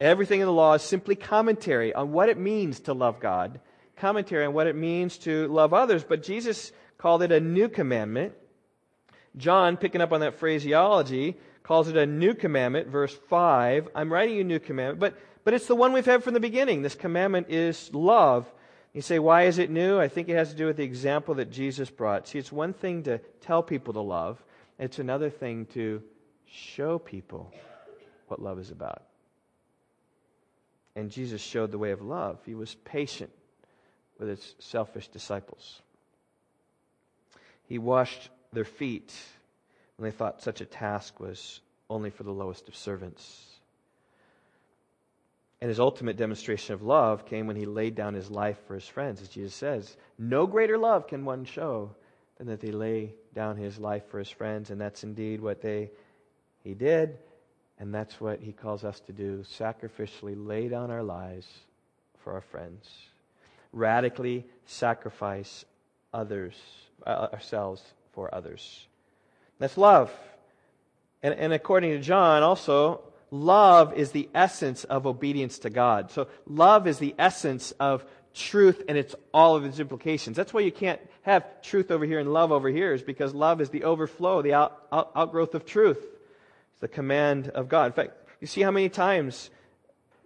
[0.00, 3.60] Everything in the law is simply commentary on what it means to love God,
[3.96, 8.34] commentary on what it means to love others, but Jesus called it a new commandment
[9.36, 13.88] John, picking up on that phraseology, calls it a new commandment, verse 5.
[13.94, 16.40] I'm writing you a new commandment, but, but it's the one we've had from the
[16.40, 16.82] beginning.
[16.82, 18.50] This commandment is love.
[18.94, 20.00] You say, why is it new?
[20.00, 22.28] I think it has to do with the example that Jesus brought.
[22.28, 24.42] See, it's one thing to tell people to love,
[24.78, 26.02] it's another thing to
[26.46, 27.52] show people
[28.28, 29.02] what love is about.
[30.94, 32.38] And Jesus showed the way of love.
[32.46, 33.30] He was patient
[34.18, 35.80] with his selfish disciples.
[37.68, 39.12] He washed their feet
[39.96, 43.44] when they thought such a task was only for the lowest of servants.
[45.60, 48.86] And his ultimate demonstration of love came when he laid down his life for his
[48.86, 49.96] friends, as Jesus says.
[50.18, 51.90] No greater love can one show
[52.36, 55.90] than that they lay down his life for his friends, and that's indeed what they
[56.62, 57.16] he did,
[57.78, 61.46] and that's what he calls us to do, sacrificially lay down our lives
[62.18, 62.90] for our friends.
[63.76, 65.66] Radically sacrifice
[66.14, 66.54] others,
[67.06, 68.86] uh, ourselves for others.
[69.58, 70.10] That's love.
[71.22, 76.10] And, and according to John, also, love is the essence of obedience to God.
[76.10, 78.02] So love is the essence of
[78.34, 80.36] truth and it's all of its implications.
[80.38, 83.60] That's why you can't have truth over here and love over here, is because love
[83.60, 85.98] is the overflow, the out, out, outgrowth of truth.
[86.72, 87.86] It's the command of God.
[87.86, 89.50] In fact, you see how many times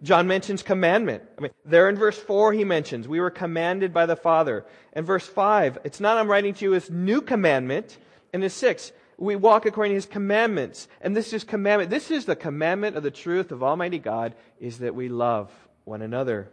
[0.03, 1.23] John mentions commandment.
[1.37, 4.65] I mean, there in verse 4, he mentions, we were commanded by the Father.
[4.93, 7.97] And verse 5, it's not I'm writing to you as new commandment.
[8.33, 10.87] And in 6, we walk according to his commandments.
[11.01, 11.91] And this is commandment.
[11.91, 15.51] This is the commandment of the truth of Almighty God, is that we love
[15.83, 16.49] one another.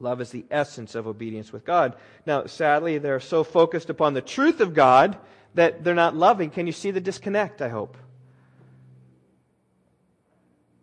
[0.00, 1.94] Love is the essence of obedience with God.
[2.26, 5.16] Now, sadly, they're so focused upon the truth of God
[5.54, 6.50] that they're not loving.
[6.50, 7.96] Can you see the disconnect, I hope?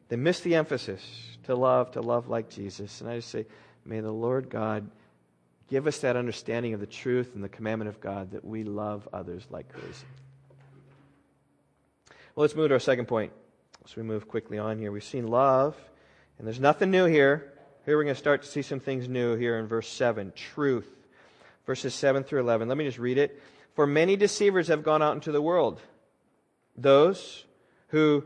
[0.08, 3.02] They miss the emphasis to love, to love like Jesus.
[3.02, 3.46] And I just say,
[3.84, 4.90] may the Lord God
[5.68, 9.08] give us that understanding of the truth and the commandment of God that we love
[9.12, 10.06] others like crazy.
[12.36, 13.32] Well, let's move to our second point.
[13.84, 15.76] As we move quickly on here, we've seen love
[16.38, 17.52] And there's nothing new here.
[17.86, 20.88] Here we're going to start to see some things new here in verse 7 truth.
[21.66, 22.68] Verses 7 through 11.
[22.68, 23.42] Let me just read it.
[23.74, 25.82] For many deceivers have gone out into the world.
[26.78, 27.44] Those
[27.88, 28.24] who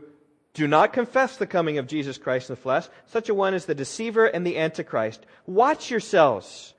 [0.54, 2.86] do not confess the coming of Jesus Christ in the flesh.
[3.06, 5.26] Such a one is the deceiver and the antichrist.
[5.46, 6.74] Watch yourselves,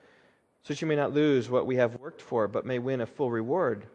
[0.63, 3.05] so that you may not lose what we have worked for, but may win a
[3.05, 3.85] full reward.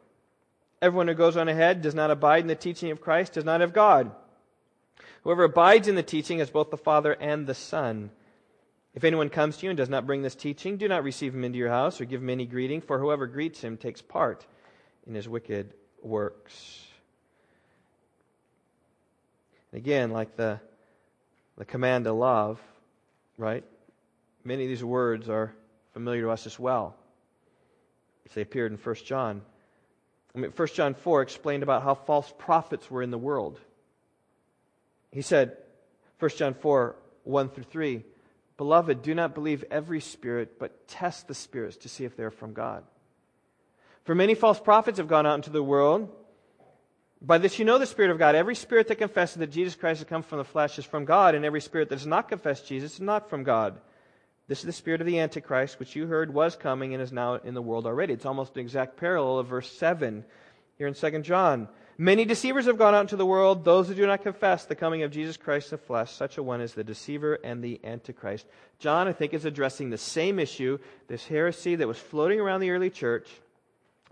[0.83, 3.63] Everyone who goes on ahead does not abide in the teaching of Christ, does not
[3.63, 4.11] have God.
[5.25, 8.11] Whoever abides in the teaching has both the Father and the Son.
[8.95, 11.45] If anyone comes to you and does not bring this teaching, do not receive him
[11.45, 14.47] into your house or give him any greeting, for whoever greets him takes part
[15.07, 16.87] in his wicked works.
[19.73, 20.61] Again, like the,
[21.57, 22.61] the command to love,
[23.39, 23.65] right?
[24.45, 25.55] Many of these words are
[25.93, 26.97] familiar to us as well.
[28.27, 29.43] As they appeared in 1 John.
[30.35, 33.61] I mean, 1 John 4 explained about how false prophets were in the world.
[35.11, 35.57] He said,
[36.19, 38.05] 1 John 4, 1 through 3,
[38.61, 42.53] Beloved, do not believe every spirit, but test the spirits to see if they're from
[42.53, 42.85] God.
[44.05, 46.15] For many false prophets have gone out into the world.
[47.23, 48.35] By this you know the Spirit of God.
[48.35, 51.35] Every spirit that confesses that Jesus Christ has come from the flesh is from God,
[51.35, 53.79] and every spirit that does not confess Jesus is not from God.
[54.49, 57.35] This is the spirit of the Antichrist, which you heard was coming and is now
[57.35, 58.15] in the world already.
[58.15, 60.25] It's almost an exact parallel of verse 7
[60.77, 61.69] here in 2 John.
[61.97, 65.03] Many deceivers have gone out into the world, those who do not confess the coming
[65.03, 66.11] of Jesus Christ in the flesh.
[66.11, 68.47] Such a one is the deceiver and the Antichrist.
[68.79, 72.71] John, I think, is addressing the same issue, this heresy that was floating around the
[72.71, 73.29] early church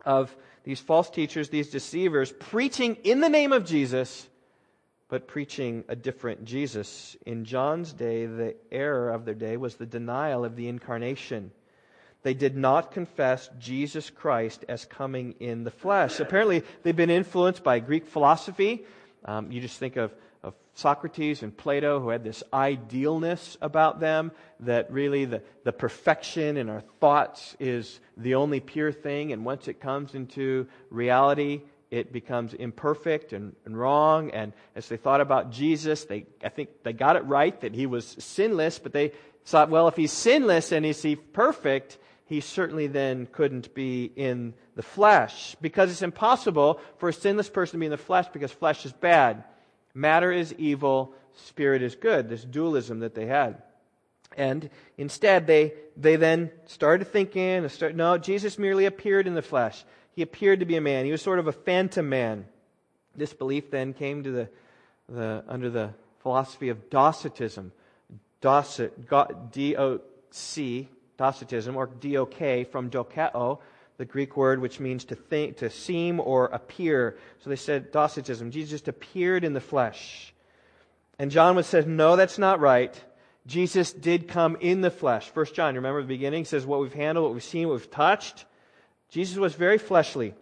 [0.05, 0.37] of
[0.68, 4.28] these false teachers, these deceivers, preaching in the name of Jesus,
[5.09, 7.16] but preaching a different Jesus.
[7.24, 11.52] In John's day, the error of their day was the denial of the incarnation.
[12.22, 16.20] They did not confess Jesus Christ as coming in the flesh.
[16.20, 18.85] Apparently, they've been influenced by Greek philosophy.
[19.24, 24.33] Um, you just think of of Socrates and Plato who had this idealness about them
[24.61, 29.68] that really the, the perfection in our thoughts is the only pure thing, and once
[29.68, 34.31] it comes into reality, it becomes imperfect and, and wrong.
[34.31, 37.87] And as they thought about Jesus, they, I think they got it right that he
[37.87, 39.12] was sinless, but they
[39.44, 44.53] thought, well, if he's sinless and is he perfect, he certainly then couldn't be in
[44.77, 48.53] the flesh because it's impossible for a sinless person to be in the flesh because
[48.53, 49.44] flesh is bad.
[49.94, 53.62] Matter is evil, spirit is good, this dualism that they had.
[54.37, 59.85] And instead, they, they then started thinking, start, no, Jesus merely appeared in the flesh.
[60.14, 61.05] He appeared to be a man.
[61.05, 62.46] He was sort of a phantom man.
[63.16, 64.48] This belief then came to the,
[65.09, 67.72] the under the philosophy of Docetism.
[68.40, 73.59] Docet, D-O-C, Docetism, or D-O-K, from dokeo,
[73.98, 77.18] the Greek word which means to think, to seem or appear.
[77.40, 78.50] So they said Docetism.
[78.50, 80.32] Jesus just appeared in the flesh.
[81.18, 82.98] And John would say, no, that's not right.
[83.46, 85.28] Jesus did come in the flesh.
[85.30, 88.44] First John, remember the beginning, says what we've handled, what we've seen, what we've touched.
[89.08, 90.34] Jesus was very fleshly.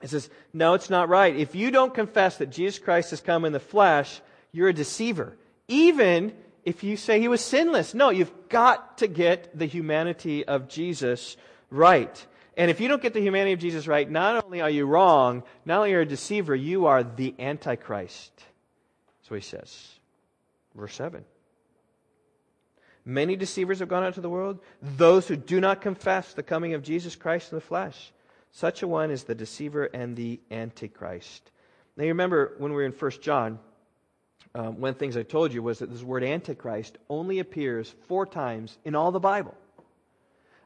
[0.00, 1.36] He says, no, it's not right.
[1.36, 5.36] If you don't confess that Jesus Christ has come in the flesh, you're a deceiver.
[5.68, 6.32] Even
[6.64, 7.94] if you say he was sinless.
[7.94, 11.36] No, you've got to get the humanity of Jesus
[11.70, 12.26] right.
[12.60, 15.44] And if you don't get the humanity of Jesus right, not only are you wrong,
[15.64, 18.32] not only are you a deceiver, you are the Antichrist.
[19.28, 19.88] What he says.
[20.74, 21.24] Verse 7.
[23.06, 26.74] Many deceivers have gone out to the world, those who do not confess the coming
[26.74, 28.12] of Jesus Christ in the flesh.
[28.50, 31.50] Such a one is the deceiver and the Antichrist.
[31.96, 33.58] Now, you remember when we were in 1 John,
[34.54, 37.94] um, one of the things I told you was that this word Antichrist only appears
[38.06, 39.56] four times in all the Bible.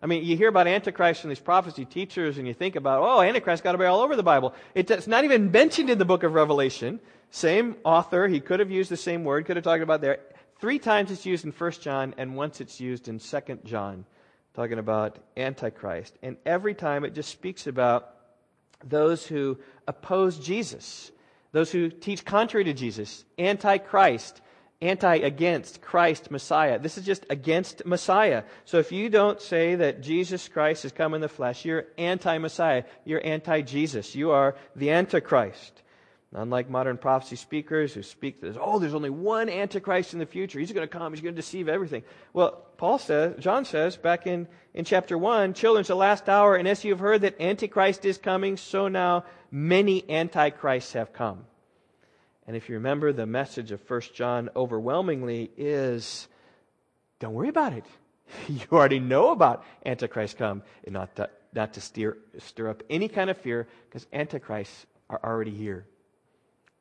[0.04, 3.22] I mean, you hear about Antichrist and these prophecy teachers, and you think about, oh,
[3.22, 4.52] Antichrist got to be all over the Bible.
[4.74, 7.00] It's not even mentioned in the book of Revelation.
[7.30, 10.18] Same author, he could have used the same word, could have talked about there.
[10.60, 14.04] Three times it's used in 1 John, and once it's used in 2 John,
[14.52, 16.18] talking about Antichrist.
[16.22, 18.14] And every time it just speaks about
[18.84, 21.12] those who oppose Jesus,
[21.52, 24.42] those who teach contrary to Jesus, Antichrist,
[24.84, 26.78] anti against Christ Messiah.
[26.78, 28.44] This is just against Messiah.
[28.64, 32.38] So if you don't say that Jesus Christ has come in the flesh, you're anti
[32.38, 32.84] Messiah.
[33.04, 34.14] You're anti Jesus.
[34.14, 35.82] You are the Antichrist.
[36.36, 40.58] Unlike modern prophecy speakers who speak this, oh, there's only one Antichrist in the future.
[40.58, 41.12] He's going to come.
[41.12, 42.02] He's going to deceive everything.
[42.32, 46.56] Well, Paul says, John says back in, in chapter 1, children, it's the last hour,
[46.56, 51.44] and as you have heard that Antichrist is coming, so now many Antichrists have come.
[52.46, 56.28] And if you remember, the message of 1 John overwhelmingly is
[57.20, 57.86] don't worry about it.
[58.48, 63.08] You already know about Antichrist come, and not to, not to steer, stir up any
[63.08, 65.86] kind of fear, because Antichrists are already here.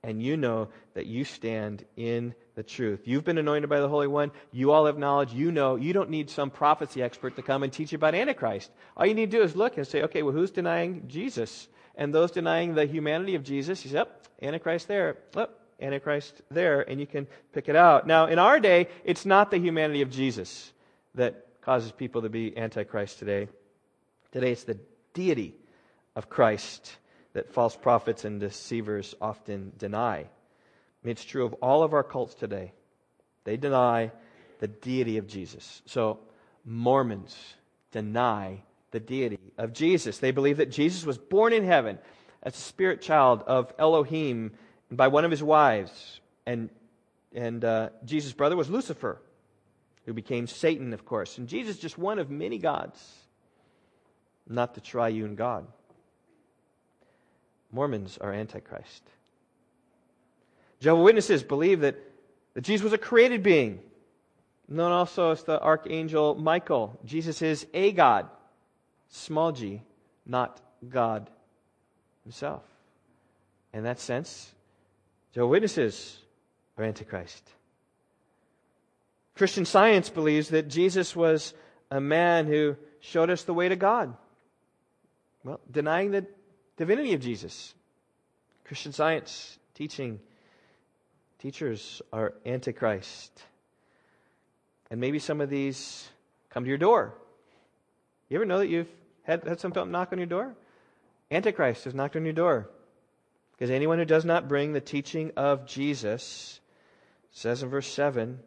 [0.04, 3.02] and you know that you stand in the truth.
[3.06, 4.32] You've been anointed by the Holy One.
[4.52, 5.34] You all have knowledge.
[5.34, 5.76] You know.
[5.76, 8.70] You don't need some prophecy expert to come and teach you about Antichrist.
[8.98, 11.68] All you need to do is look and say, okay, well, who's denying Jesus?
[11.96, 14.04] And those denying the humanity of Jesus, you say,
[14.42, 15.18] Antichrist there.
[15.36, 15.48] Oh,
[15.80, 16.82] Antichrist there.
[16.82, 18.08] And you can pick it out.
[18.08, 20.72] Now, in our day, it's not the humanity of Jesus
[21.16, 23.48] that causes people to be Antichrist today.
[24.32, 24.80] Today, it's the
[25.14, 25.56] deity
[26.16, 26.98] of Christ
[27.34, 30.18] that false prophets and deceivers often deny.
[30.18, 30.28] I
[31.04, 32.74] mean, it's true of all of our cults today.
[33.44, 34.12] They deny
[34.60, 35.82] the deity of Jesus.
[35.86, 36.20] So,
[36.66, 37.36] Mormons
[37.92, 40.18] deny the deity of Jesus.
[40.18, 42.00] They believe that Jesus was born in heaven
[42.42, 44.52] as a spirit child of Elohim
[44.92, 46.20] by one of his wives.
[46.46, 46.70] And,
[47.34, 49.22] and uh, Jesus' brother was Lucifer,
[50.06, 51.38] who became Satan, of course.
[51.38, 53.02] And Jesus just one of many gods,
[54.48, 55.66] not the triune God.
[57.72, 59.04] Mormons are Antichrist.
[60.80, 61.96] Jehovah's Witnesses believe that,
[62.54, 63.80] that Jesus was a created being,
[64.68, 67.00] known also as the archangel Michael.
[67.06, 68.28] Jesus is a God,
[69.14, 69.82] small g,
[70.26, 70.60] not
[70.90, 71.30] God
[72.24, 72.64] himself.
[73.74, 74.52] In that sense,
[75.34, 76.18] Jehovah's Witnesses
[76.78, 77.44] are Antichrist.
[79.36, 81.54] Christian science believes that Jesus was
[81.90, 84.16] a man who showed us the way to God.
[85.44, 86.26] Well, denying the
[86.78, 87.74] divinity of Jesus.
[88.66, 90.20] Christian science teaching
[91.40, 93.44] teachers are antichrist.
[94.90, 96.08] And maybe some of these
[96.50, 97.14] come to your door.
[98.30, 98.88] You ever know that you've
[99.24, 100.56] had, had some knock on your door?
[101.32, 102.70] Antichrist has knocked on your door.
[103.54, 106.60] Because anyone who does not bring the teaching of Jesus,
[107.32, 108.40] says in verse 7,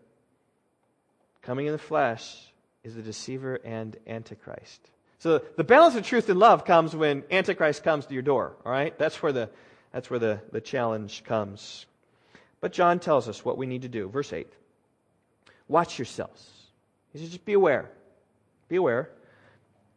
[1.42, 2.52] coming in the flesh,
[2.84, 4.90] is the deceiver and antichrist.
[5.18, 8.70] So the balance of truth and love comes when Antichrist comes to your door, all
[8.70, 8.96] right?
[8.98, 9.50] That's where the,
[9.92, 11.86] that's where the, the challenge comes.
[12.60, 14.08] But John tells us what we need to do.
[14.08, 14.46] Verse 8
[15.68, 16.48] Watch yourselves.
[17.12, 17.90] He says, just be aware.
[18.68, 19.10] Be aware.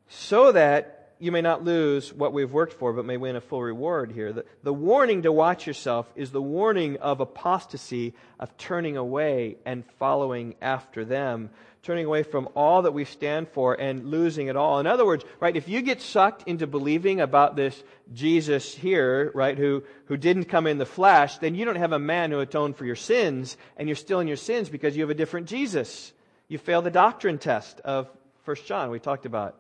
[0.10, 3.62] So that you may not lose what we've worked for, but may win a full
[3.62, 4.32] reward here.
[4.32, 9.84] The, the warning to watch yourself is the warning of apostasy, of turning away and
[10.00, 11.50] following after them,
[11.84, 14.80] turning away from all that we stand for and losing it all.
[14.80, 17.84] In other words, right, if you get sucked into believing about this
[18.14, 22.00] Jesus here, right, who, who didn't come in the flesh, then you don't have a
[22.00, 25.10] man who atoned for your sins, and you're still in your sins because you have
[25.10, 26.14] a different Jesus.
[26.48, 28.10] You fail the doctrine test of
[28.46, 29.60] 1 John we talked about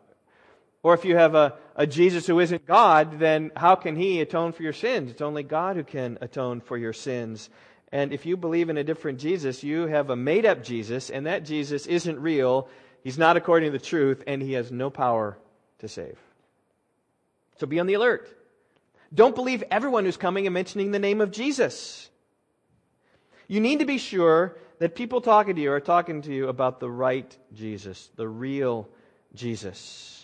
[0.81, 4.53] or if you have a, a Jesus who isn't God, then how can he atone
[4.53, 5.11] for your sins?
[5.11, 7.49] It's only God who can atone for your sins.
[7.91, 11.25] And if you believe in a different Jesus, you have a made up Jesus, and
[11.25, 12.69] that Jesus isn't real.
[13.03, 15.37] He's not according to the truth, and he has no power
[15.79, 16.17] to save.
[17.57, 18.29] So be on the alert.
[19.13, 22.09] Don't believe everyone who's coming and mentioning the name of Jesus.
[23.47, 26.79] You need to be sure that people talking to you are talking to you about
[26.79, 28.87] the right Jesus, the real
[29.33, 30.18] Jesus.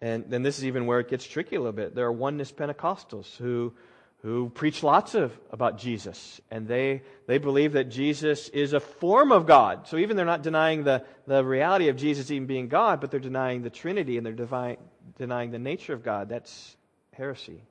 [0.00, 1.94] And then this is even where it gets tricky a little bit.
[1.94, 3.74] There are oneness Pentecostals who,
[4.22, 9.30] who preach lots of about Jesus, and they, they believe that Jesus is a form
[9.30, 9.86] of God.
[9.86, 13.20] So even they're not denying the, the reality of Jesus even being God, but they're
[13.20, 14.78] denying the Trinity and they're devi-
[15.18, 16.28] denying the nature of God.
[16.28, 16.76] That's
[17.12, 17.62] heresy.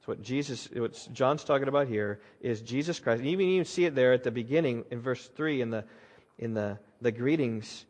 [0.00, 3.20] So what Jesus, what John's talking about here is Jesus Christ.
[3.20, 5.84] And even you see it there at the beginning in verse three in the
[6.38, 7.86] in the, the greetings.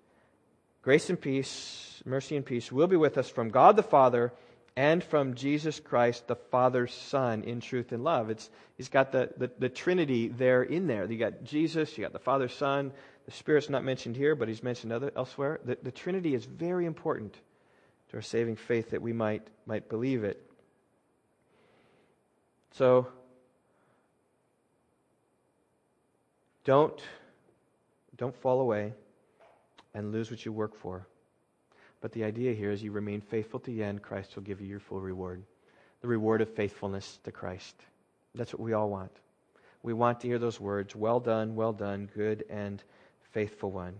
[0.85, 4.35] Grace and peace, mercy and peace will be with us from God the Father
[4.76, 8.28] and from Jesus Christ, the Father's Son, in truth and love.
[8.28, 11.11] It's, he's got the, the, the Trinity there in there.
[11.11, 12.93] You got Jesus, you got the Father, Son.
[13.24, 15.59] The Spirit's not mentioned here, but he's mentioned other, elsewhere.
[15.64, 17.32] The, the Trinity is very important
[18.11, 20.39] to our saving faith that we might, might believe it.
[22.72, 23.07] So,
[26.62, 27.01] don't,
[28.18, 28.93] don't fall away
[29.95, 31.07] and lose what you work for.
[32.01, 34.67] But the idea here is you remain faithful to the end, Christ will give you
[34.67, 35.43] your full reward.
[36.03, 37.75] The reward of faithfulness to Christ.
[38.35, 39.13] That's what we all want.
[39.83, 42.83] We want to hear those words, well done, well done, good and
[43.33, 43.95] faithful one.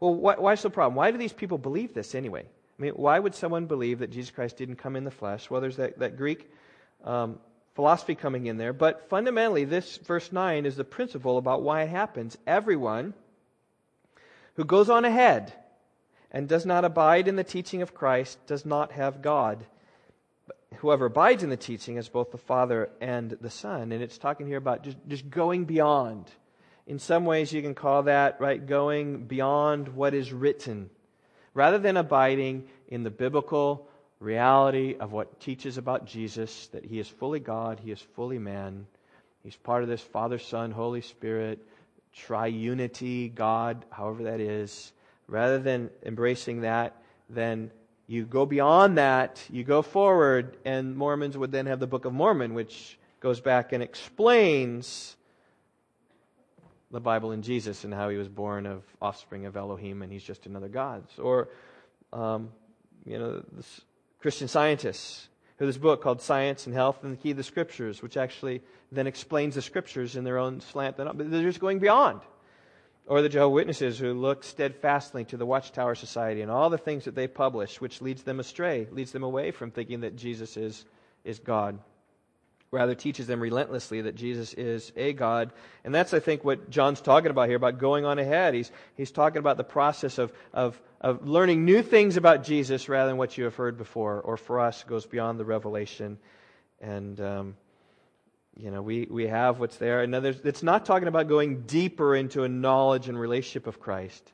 [0.00, 0.94] Well, why, why's the problem?
[0.94, 2.44] Why do these people believe this anyway?
[2.78, 5.50] I mean, why would someone believe that Jesus Christ didn't come in the flesh?
[5.50, 6.50] Well, there's that, that Greek
[7.04, 7.38] um,
[7.74, 8.72] philosophy coming in there.
[8.72, 12.38] But fundamentally, this verse 9 is the principle about why it happens.
[12.46, 13.14] Everyone
[14.58, 15.52] who goes on ahead
[16.32, 19.64] and does not abide in the teaching of Christ does not have God.
[20.78, 23.92] Whoever abides in the teaching is both the Father and the Son.
[23.92, 26.28] And it's talking here about just, just going beyond.
[26.88, 30.90] In some ways, you can call that, right, going beyond what is written.
[31.54, 33.88] Rather than abiding in the biblical
[34.18, 38.88] reality of what teaches about Jesus, that he is fully God, he is fully man,
[39.42, 41.66] He's part of this Father, Son, Holy Spirit,
[42.16, 44.92] triunity, God, however that is.
[45.26, 46.96] Rather than embracing that,
[47.28, 47.70] then
[48.06, 52.14] you go beyond that, you go forward, and Mormons would then have the Book of
[52.14, 55.16] Mormon, which goes back and explains
[56.90, 60.22] the Bible and Jesus and how he was born of offspring of Elohim and he's
[60.22, 61.04] just another God.
[61.18, 61.48] Or,
[62.12, 62.50] um,
[63.04, 63.44] you know,
[64.20, 65.27] Christian scientists
[65.58, 68.62] who this book called Science and Health and the Key to the Scriptures, which actually
[68.92, 70.96] then explains the Scriptures in their own slant.
[70.96, 72.20] But they're just going beyond.
[73.06, 77.06] Or the Jehovah Witnesses who look steadfastly to the Watchtower Society and all the things
[77.06, 80.84] that they publish, which leads them astray, leads them away from thinking that Jesus is,
[81.24, 81.78] is God
[82.70, 85.52] rather teaches them relentlessly that Jesus is a God.
[85.84, 88.54] And that's, I think, what John's talking about here, about going on ahead.
[88.54, 93.08] He's, he's talking about the process of, of, of learning new things about Jesus rather
[93.08, 96.18] than what you have heard before, or for us, goes beyond the revelation.
[96.80, 97.56] And, um,
[98.56, 100.02] you know, we, we have what's there.
[100.02, 104.32] And it's not talking about going deeper into a knowledge and relationship of Christ.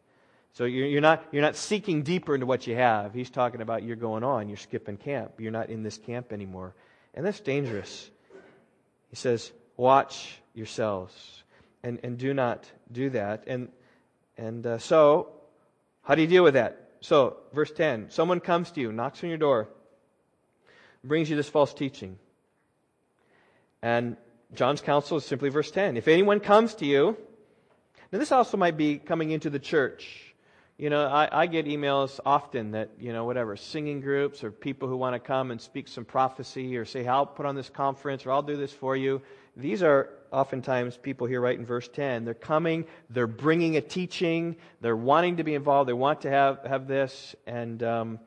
[0.55, 3.13] So you're, you're, not, you're not seeking deeper into what you have.
[3.13, 4.49] He's talking about you're going on.
[4.49, 5.35] You're skipping camp.
[5.39, 6.75] You're not in this camp anymore.
[7.13, 8.11] And that's dangerous.
[9.15, 11.45] He says, Watch yourselves
[11.85, 13.45] and, and do not do that.
[13.47, 13.69] And,
[14.37, 15.29] and uh, so,
[16.03, 16.91] how do you deal with that?
[17.01, 19.69] So, verse 10 someone comes to you, knocks on your door,
[21.05, 22.19] brings you this false teaching.
[23.83, 24.17] And
[24.53, 25.97] John's counsel is simply verse 10.
[25.97, 27.17] If anyone comes to you,
[28.11, 30.34] now this also might be coming into the church.
[30.77, 34.89] You know, I, I, get emails often that, you know, whatever, singing groups or people
[34.89, 38.27] who want to come and speak some prophecy or say, I'll put on this conference
[38.27, 39.23] or I'll do this for you.
[39.57, 42.25] These are oftentimes people here right in verse 10.
[42.25, 46.65] They're coming, they're bringing a teaching, they're wanting to be involved, they want to have,
[46.65, 47.37] have this.
[47.47, 48.19] And um,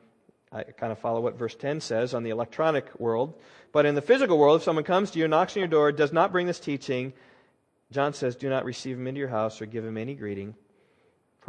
[0.50, 3.38] I kind of follow what verse 10 says on the electronic world.
[3.72, 6.14] But in the physical world, if someone comes to you, knocks on your door, does
[6.14, 7.12] not bring this teaching,
[7.92, 10.54] John says, do not receive him into your house or give him any greeting.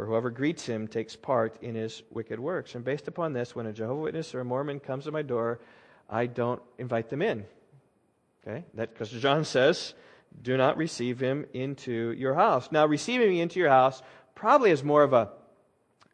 [0.00, 2.74] For whoever greets him takes part in his wicked works.
[2.74, 5.60] And based upon this, when a Jehovah Witness or a Mormon comes to my door,
[6.08, 7.44] I don't invite them in.
[8.40, 8.64] Okay?
[8.72, 9.92] That because John says,
[10.40, 12.72] do not receive him into your house.
[12.72, 14.00] Now, receiving me into your house
[14.34, 15.32] probably is more of a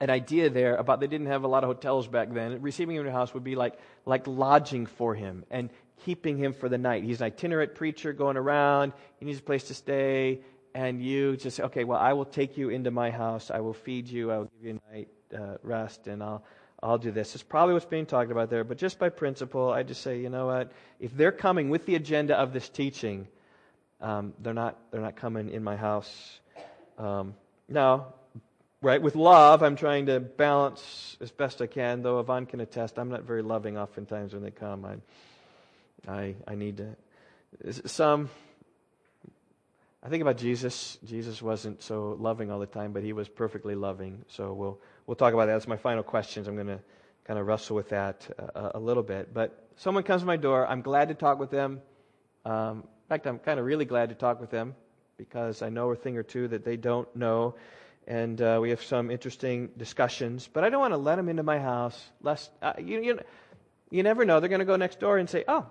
[0.00, 2.60] an idea there about they didn't have a lot of hotels back then.
[2.62, 5.70] Receiving him in your house would be like like lodging for him and
[6.04, 7.04] keeping him for the night.
[7.04, 8.94] He's an itinerant preacher going around.
[9.20, 10.40] He needs a place to stay
[10.76, 13.50] and you just okay, well, I will take you into my house.
[13.50, 14.30] I will feed you.
[14.30, 16.44] I will give you a night uh, rest, and I'll,
[16.82, 17.34] I'll do this.
[17.34, 20.28] It's probably what's being talked about there, but just by principle, I just say, you
[20.28, 20.70] know what?
[21.00, 23.26] If they're coming with the agenda of this teaching,
[24.02, 26.40] um, they're not they're not coming in my house.
[26.98, 27.34] Um,
[27.70, 28.08] now,
[28.82, 32.02] right with love, I'm trying to balance as best I can.
[32.02, 34.84] Though Yvonne can attest, I'm not very loving oftentimes when they come.
[34.84, 34.96] I
[36.12, 38.28] I I need to some
[40.06, 40.98] I think about Jesus.
[41.04, 44.24] Jesus wasn't so loving all the time, but he was perfectly loving.
[44.28, 45.54] So we'll we'll talk about that.
[45.54, 46.46] That's my final questions.
[46.46, 46.78] I'm going to
[47.24, 49.34] kind of wrestle with that uh, a little bit.
[49.34, 50.64] But someone comes to my door.
[50.64, 51.80] I'm glad to talk with them.
[52.44, 54.76] Um, in fact, I'm kind of really glad to talk with them
[55.16, 57.56] because I know a thing or two that they don't know,
[58.06, 60.48] and uh, we have some interesting discussions.
[60.52, 62.00] But I don't want to let them into my house.
[62.22, 63.18] Lest uh, you, you
[63.90, 64.38] you never know.
[64.38, 65.66] They're going to go next door and say, "Oh."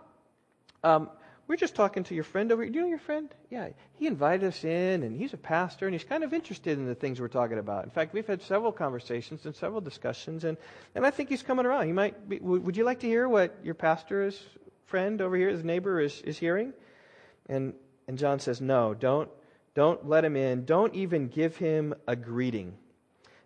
[0.84, 1.10] Um,
[1.48, 2.72] we're just talking to your friend over here.
[2.72, 3.30] Do you know your friend?
[3.50, 6.86] Yeah, he invited us in, and he's a pastor, and he's kind of interested in
[6.86, 7.84] the things we're talking about.
[7.84, 10.58] In fact, we've had several conversations and several discussions, and,
[10.96, 11.86] and I think he's coming around.
[11.86, 14.42] He might be, would you like to hear what your pastor's
[14.88, 16.74] friend over here, his neighbor, is, is hearing?
[17.48, 17.74] And,
[18.08, 19.30] and John says, no, don't,
[19.76, 20.66] don't let him in.
[20.66, 22.74] Don't even give him a greeting.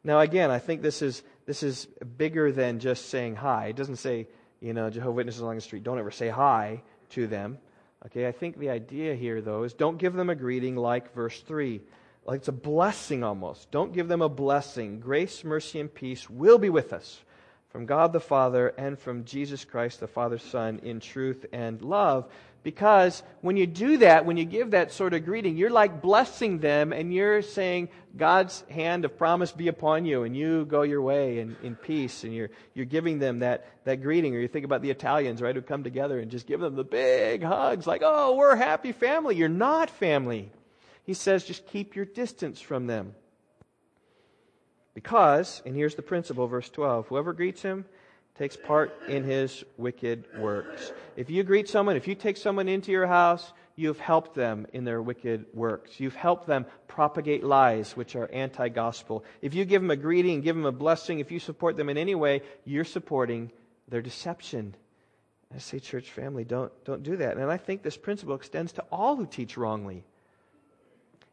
[0.03, 1.87] Now, again, I think this is, this is
[2.17, 3.67] bigger than just saying hi.
[3.67, 4.27] It doesn't say,
[4.61, 7.57] you know, Jehovah Witnesses along the street, don't ever say hi to them.
[8.05, 11.41] Okay, I think the idea here, though, is don't give them a greeting like verse
[11.41, 11.81] 3.
[12.25, 13.71] Like it's a blessing almost.
[13.71, 14.99] Don't give them a blessing.
[14.99, 17.21] Grace, mercy, and peace will be with us
[17.69, 22.31] from God the Father and from Jesus Christ the Father's Son in truth and love.
[22.61, 26.59] Because when you do that, when you give that sort of greeting, you're like blessing
[26.59, 27.87] them and you're saying,
[28.17, 32.23] God's hand of promise be upon you, and you go your way in, in peace,
[32.23, 34.35] and you're, you're giving them that, that greeting.
[34.35, 36.83] Or you think about the Italians, right, who come together and just give them the
[36.83, 39.35] big hugs, like, oh, we're happy family.
[39.35, 40.51] You're not family.
[41.03, 43.15] He says, just keep your distance from them.
[44.93, 47.85] Because, and here's the principle, verse 12 whoever greets him
[48.39, 50.93] takes part in his wicked works.
[51.17, 54.85] If you greet someone, if you take someone into your house, you've helped them in
[54.85, 55.99] their wicked works.
[55.99, 59.25] You've helped them propagate lies, which are anti gospel.
[59.41, 61.97] If you give them a greeting, give them a blessing, if you support them in
[61.97, 63.51] any way, you're supporting
[63.89, 64.73] their deception.
[65.53, 67.35] I say, church family, don't, don't do that.
[67.35, 70.05] And I think this principle extends to all who teach wrongly.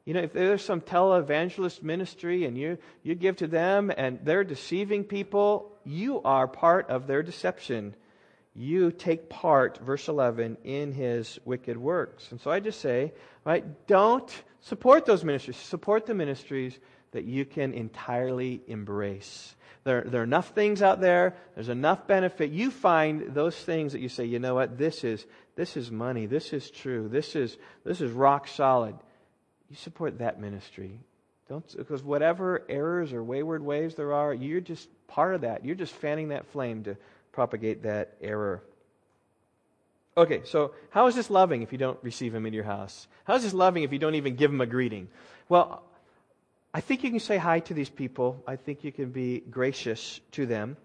[0.06, 4.44] You know, if there's some televangelist ministry and you, you give to them and they're
[4.44, 7.96] deceiving people, you are part of their deception.
[8.54, 12.30] You take part, verse 11, in his wicked works.
[12.30, 14.30] And so I just say, right, don't
[14.60, 15.56] support those ministries.
[15.56, 16.78] Support the ministries
[17.10, 19.56] that you can entirely embrace.
[19.82, 21.36] There, there are enough things out there.
[21.56, 22.52] There's enough benefit.
[22.52, 25.26] You find those things that you say, you know what, this is,
[25.56, 26.26] this is money.
[26.26, 27.08] This is true.
[27.08, 28.94] This is, this is rock solid.
[29.70, 31.00] You support that ministry.
[31.48, 35.64] Don't, because whatever errors or wayward ways there are, you're just part of that.
[35.64, 36.96] You're just fanning that flame to
[37.32, 38.62] propagate that error.
[40.16, 43.06] Okay, so how is this loving if you don't receive him in your house?
[43.24, 45.08] How is this loving if you don't even give him a greeting?
[45.48, 45.82] Well,
[46.72, 48.42] I think you can say hi to these people.
[48.46, 50.76] I think you can be gracious to them.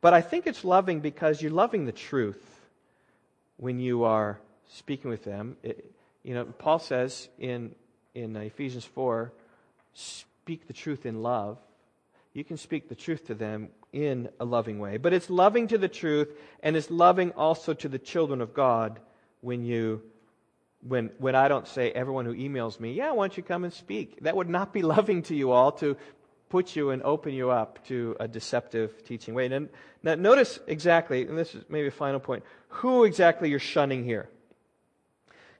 [0.00, 2.42] But I think it's loving because you're loving the truth
[3.56, 5.56] when you are speaking with them.
[5.62, 5.90] It,
[6.22, 7.74] you know, Paul says in,
[8.16, 9.30] in uh, Ephesians 4
[9.92, 11.58] speak the truth in love.
[12.32, 14.96] You can speak the truth to them in a loving way.
[14.96, 16.28] But it's loving to the truth,
[16.62, 19.00] and it's loving also to the children of God
[19.40, 20.02] when you
[20.86, 23.72] when, when I don't say everyone who emails me, yeah, why don't you come and
[23.72, 24.20] speak?
[24.22, 25.96] That would not be loving to you all to
[26.48, 29.46] put you and open you up to a deceptive teaching way.
[29.46, 29.68] And
[30.04, 34.28] now notice exactly, and this is maybe a final point, who exactly you're shunning here.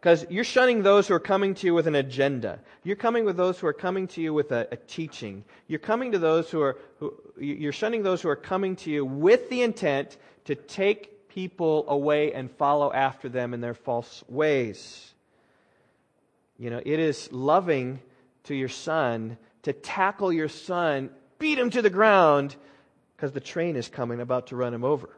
[0.07, 2.61] Because you're shunning those who are coming to you with an agenda.
[2.85, 5.43] You're coming with those who are coming to you with a, a teaching.
[5.67, 9.05] You're coming to those who are, who, you're shunning those who are coming to you
[9.05, 15.13] with the intent to take people away and follow after them in their false ways.
[16.57, 17.99] You know, it is loving
[18.45, 22.55] to your son to tackle your son, beat him to the ground
[23.17, 25.11] because the train is coming about to run him over.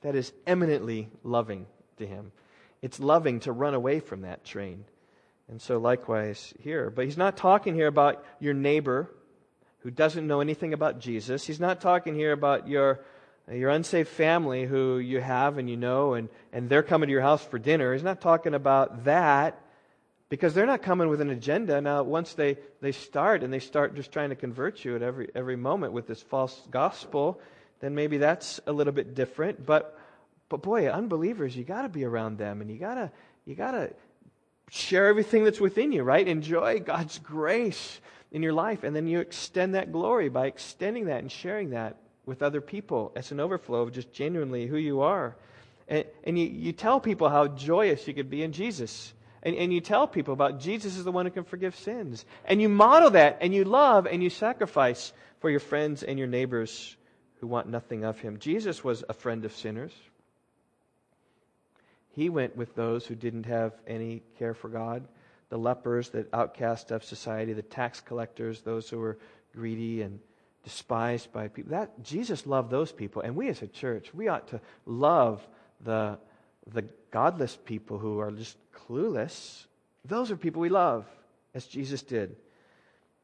[0.00, 1.66] That is eminently loving
[1.98, 2.32] to him.
[2.82, 4.84] It's loving to run away from that train.
[5.48, 6.90] And so, likewise, here.
[6.90, 9.10] But he's not talking here about your neighbor
[9.80, 11.46] who doesn't know anything about Jesus.
[11.46, 13.00] He's not talking here about your,
[13.50, 17.22] your unsaved family who you have and you know, and, and they're coming to your
[17.22, 17.92] house for dinner.
[17.92, 19.60] He's not talking about that
[20.28, 21.80] because they're not coming with an agenda.
[21.80, 25.30] Now, once they, they start and they start just trying to convert you at every,
[25.36, 27.40] every moment with this false gospel,
[27.78, 29.64] then maybe that's a little bit different.
[29.64, 29.96] But,
[30.48, 33.10] but boy, unbelievers, you got to be around them and you got to
[33.44, 33.92] you got to
[34.70, 36.26] share everything that's within you, right?
[36.26, 38.00] Enjoy God's grace
[38.32, 38.82] in your life.
[38.82, 43.12] And then you extend that glory by extending that and sharing that with other people
[43.14, 45.36] as an overflow of just genuinely who you are.
[45.86, 49.14] And, and you, you tell people how joyous you could be in Jesus
[49.46, 52.24] and, and you tell people about Jesus is the one who can forgive sins.
[52.46, 56.26] And you model that, and you love, and you sacrifice for your friends and your
[56.26, 56.96] neighbors
[57.38, 58.40] who want nothing of him.
[58.40, 59.92] Jesus was a friend of sinners.
[62.16, 65.06] He went with those who didn't have any care for God
[65.48, 69.16] the lepers, the outcast of society, the tax collectors, those who were
[69.54, 70.18] greedy and
[70.64, 71.70] despised by people.
[71.70, 75.46] That Jesus loved those people, and we as a church, we ought to love
[75.84, 76.18] the
[76.72, 79.66] the godless people who are just clueless,
[80.04, 81.04] those are people we love,
[81.54, 82.36] as Jesus did.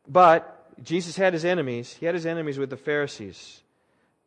[0.09, 1.93] But Jesus had his enemies.
[1.93, 3.61] He had his enemies with the Pharisees.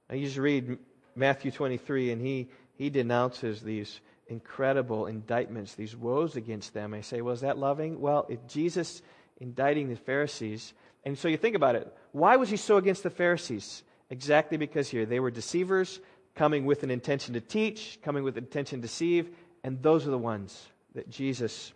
[0.09, 0.78] I used to read
[1.16, 6.93] Matthew 23, and he, he denounces these incredible indictments, these woes against them.
[6.93, 7.99] I say, well, is that loving?
[7.99, 9.01] Well, if Jesus
[9.39, 10.73] indicting the Pharisees,
[11.03, 13.84] and so you think about it, why was he so against the Pharisees?
[14.09, 15.99] Exactly because here they were deceivers,
[16.36, 19.30] coming with an intention to teach, coming with intention to deceive,
[19.63, 21.73] and those are the ones that Jesus,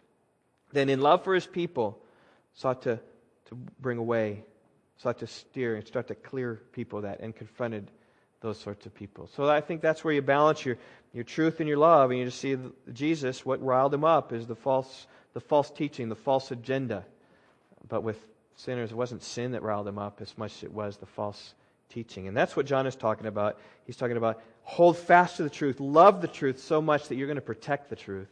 [0.71, 2.01] then in love for his people,
[2.53, 2.99] sought to,
[3.45, 4.43] to bring away,
[4.97, 7.89] sought to steer and start to clear people that and confronted
[8.41, 9.29] those sorts of people.
[9.35, 10.77] So I think that's where you balance your,
[11.13, 12.57] your truth and your love, and you just see
[12.93, 17.05] Jesus, what riled him up is the false, the false teaching, the false agenda.
[17.87, 18.17] But with
[18.55, 21.53] sinners, it wasn't sin that riled him up as much as it was the false
[21.89, 22.27] teaching.
[22.27, 23.57] And that's what John is talking about.
[23.85, 27.27] He's talking about hold fast to the truth, love the truth so much that you're
[27.27, 28.29] going to protect the truth,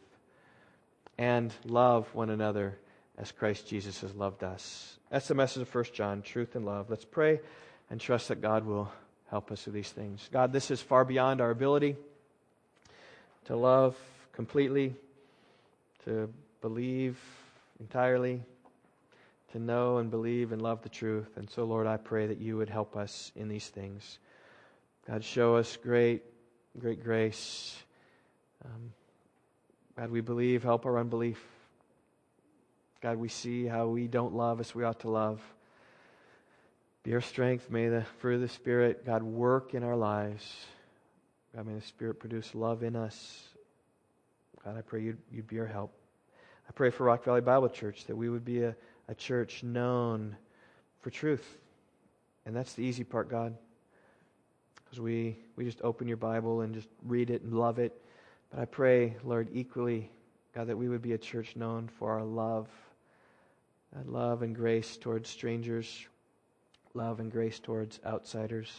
[1.17, 2.77] and love one another
[3.17, 4.99] as Christ Jesus has loved us.
[5.09, 6.89] That's the message of 1 John truth and love.
[6.89, 7.39] Let's pray
[7.89, 8.91] and trust that God will
[9.29, 10.29] help us with these things.
[10.31, 11.95] God, this is far beyond our ability
[13.45, 13.97] to love
[14.33, 14.95] completely,
[16.05, 17.17] to believe
[17.79, 18.41] entirely
[19.51, 21.37] to know and believe and love the truth.
[21.37, 24.19] And so, Lord, I pray that you would help us in these things.
[25.07, 26.23] God, show us great,
[26.77, 27.75] great grace.
[28.65, 28.93] Um,
[29.97, 31.41] God, we believe, help our unbelief.
[33.01, 35.41] God, we see how we don't love as we ought to love.
[37.13, 37.71] Our strength.
[37.71, 40.65] May the fruit of the Spirit, God, work in our lives.
[41.55, 43.43] God, may the Spirit produce love in us.
[44.63, 45.93] God, I pray you'd, you'd be our help.
[46.67, 48.75] I pray for Rock Valley Bible Church that we would be a,
[49.07, 50.35] a church known
[50.99, 51.57] for truth.
[52.45, 53.55] And that's the easy part, God.
[54.83, 57.99] Because we, we just open your Bible and just read it and love it.
[58.51, 60.11] But I pray, Lord, equally,
[60.53, 62.67] God, that we would be a church known for our love.
[63.95, 66.05] That love and grace towards strangers,
[66.97, 68.71] love and grace towards outsiders.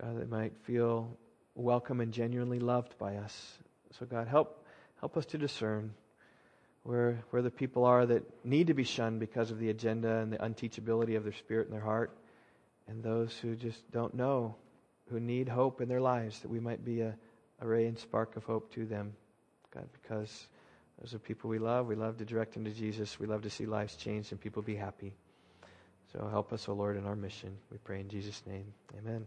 [0.00, 1.16] God, that might feel
[1.54, 3.58] welcome and genuinely loved by us.
[3.98, 4.64] So, God, help,
[5.00, 5.92] help us to discern
[6.84, 10.32] where, where the people are that need to be shunned because of the agenda and
[10.32, 12.16] the unteachability of their spirit and their heart,
[12.88, 14.54] and those who just don't know,
[15.10, 17.14] who need hope in their lives, that we might be a,
[17.60, 19.12] a ray and spark of hope to them.
[19.74, 20.46] God, because
[21.00, 21.86] those are people we love.
[21.86, 23.18] We love to direct them to Jesus.
[23.18, 25.14] We love to see lives changed and people be happy.
[26.12, 27.56] So help us, O Lord, in our mission.
[27.70, 28.72] We pray in Jesus' name.
[28.98, 29.26] Amen.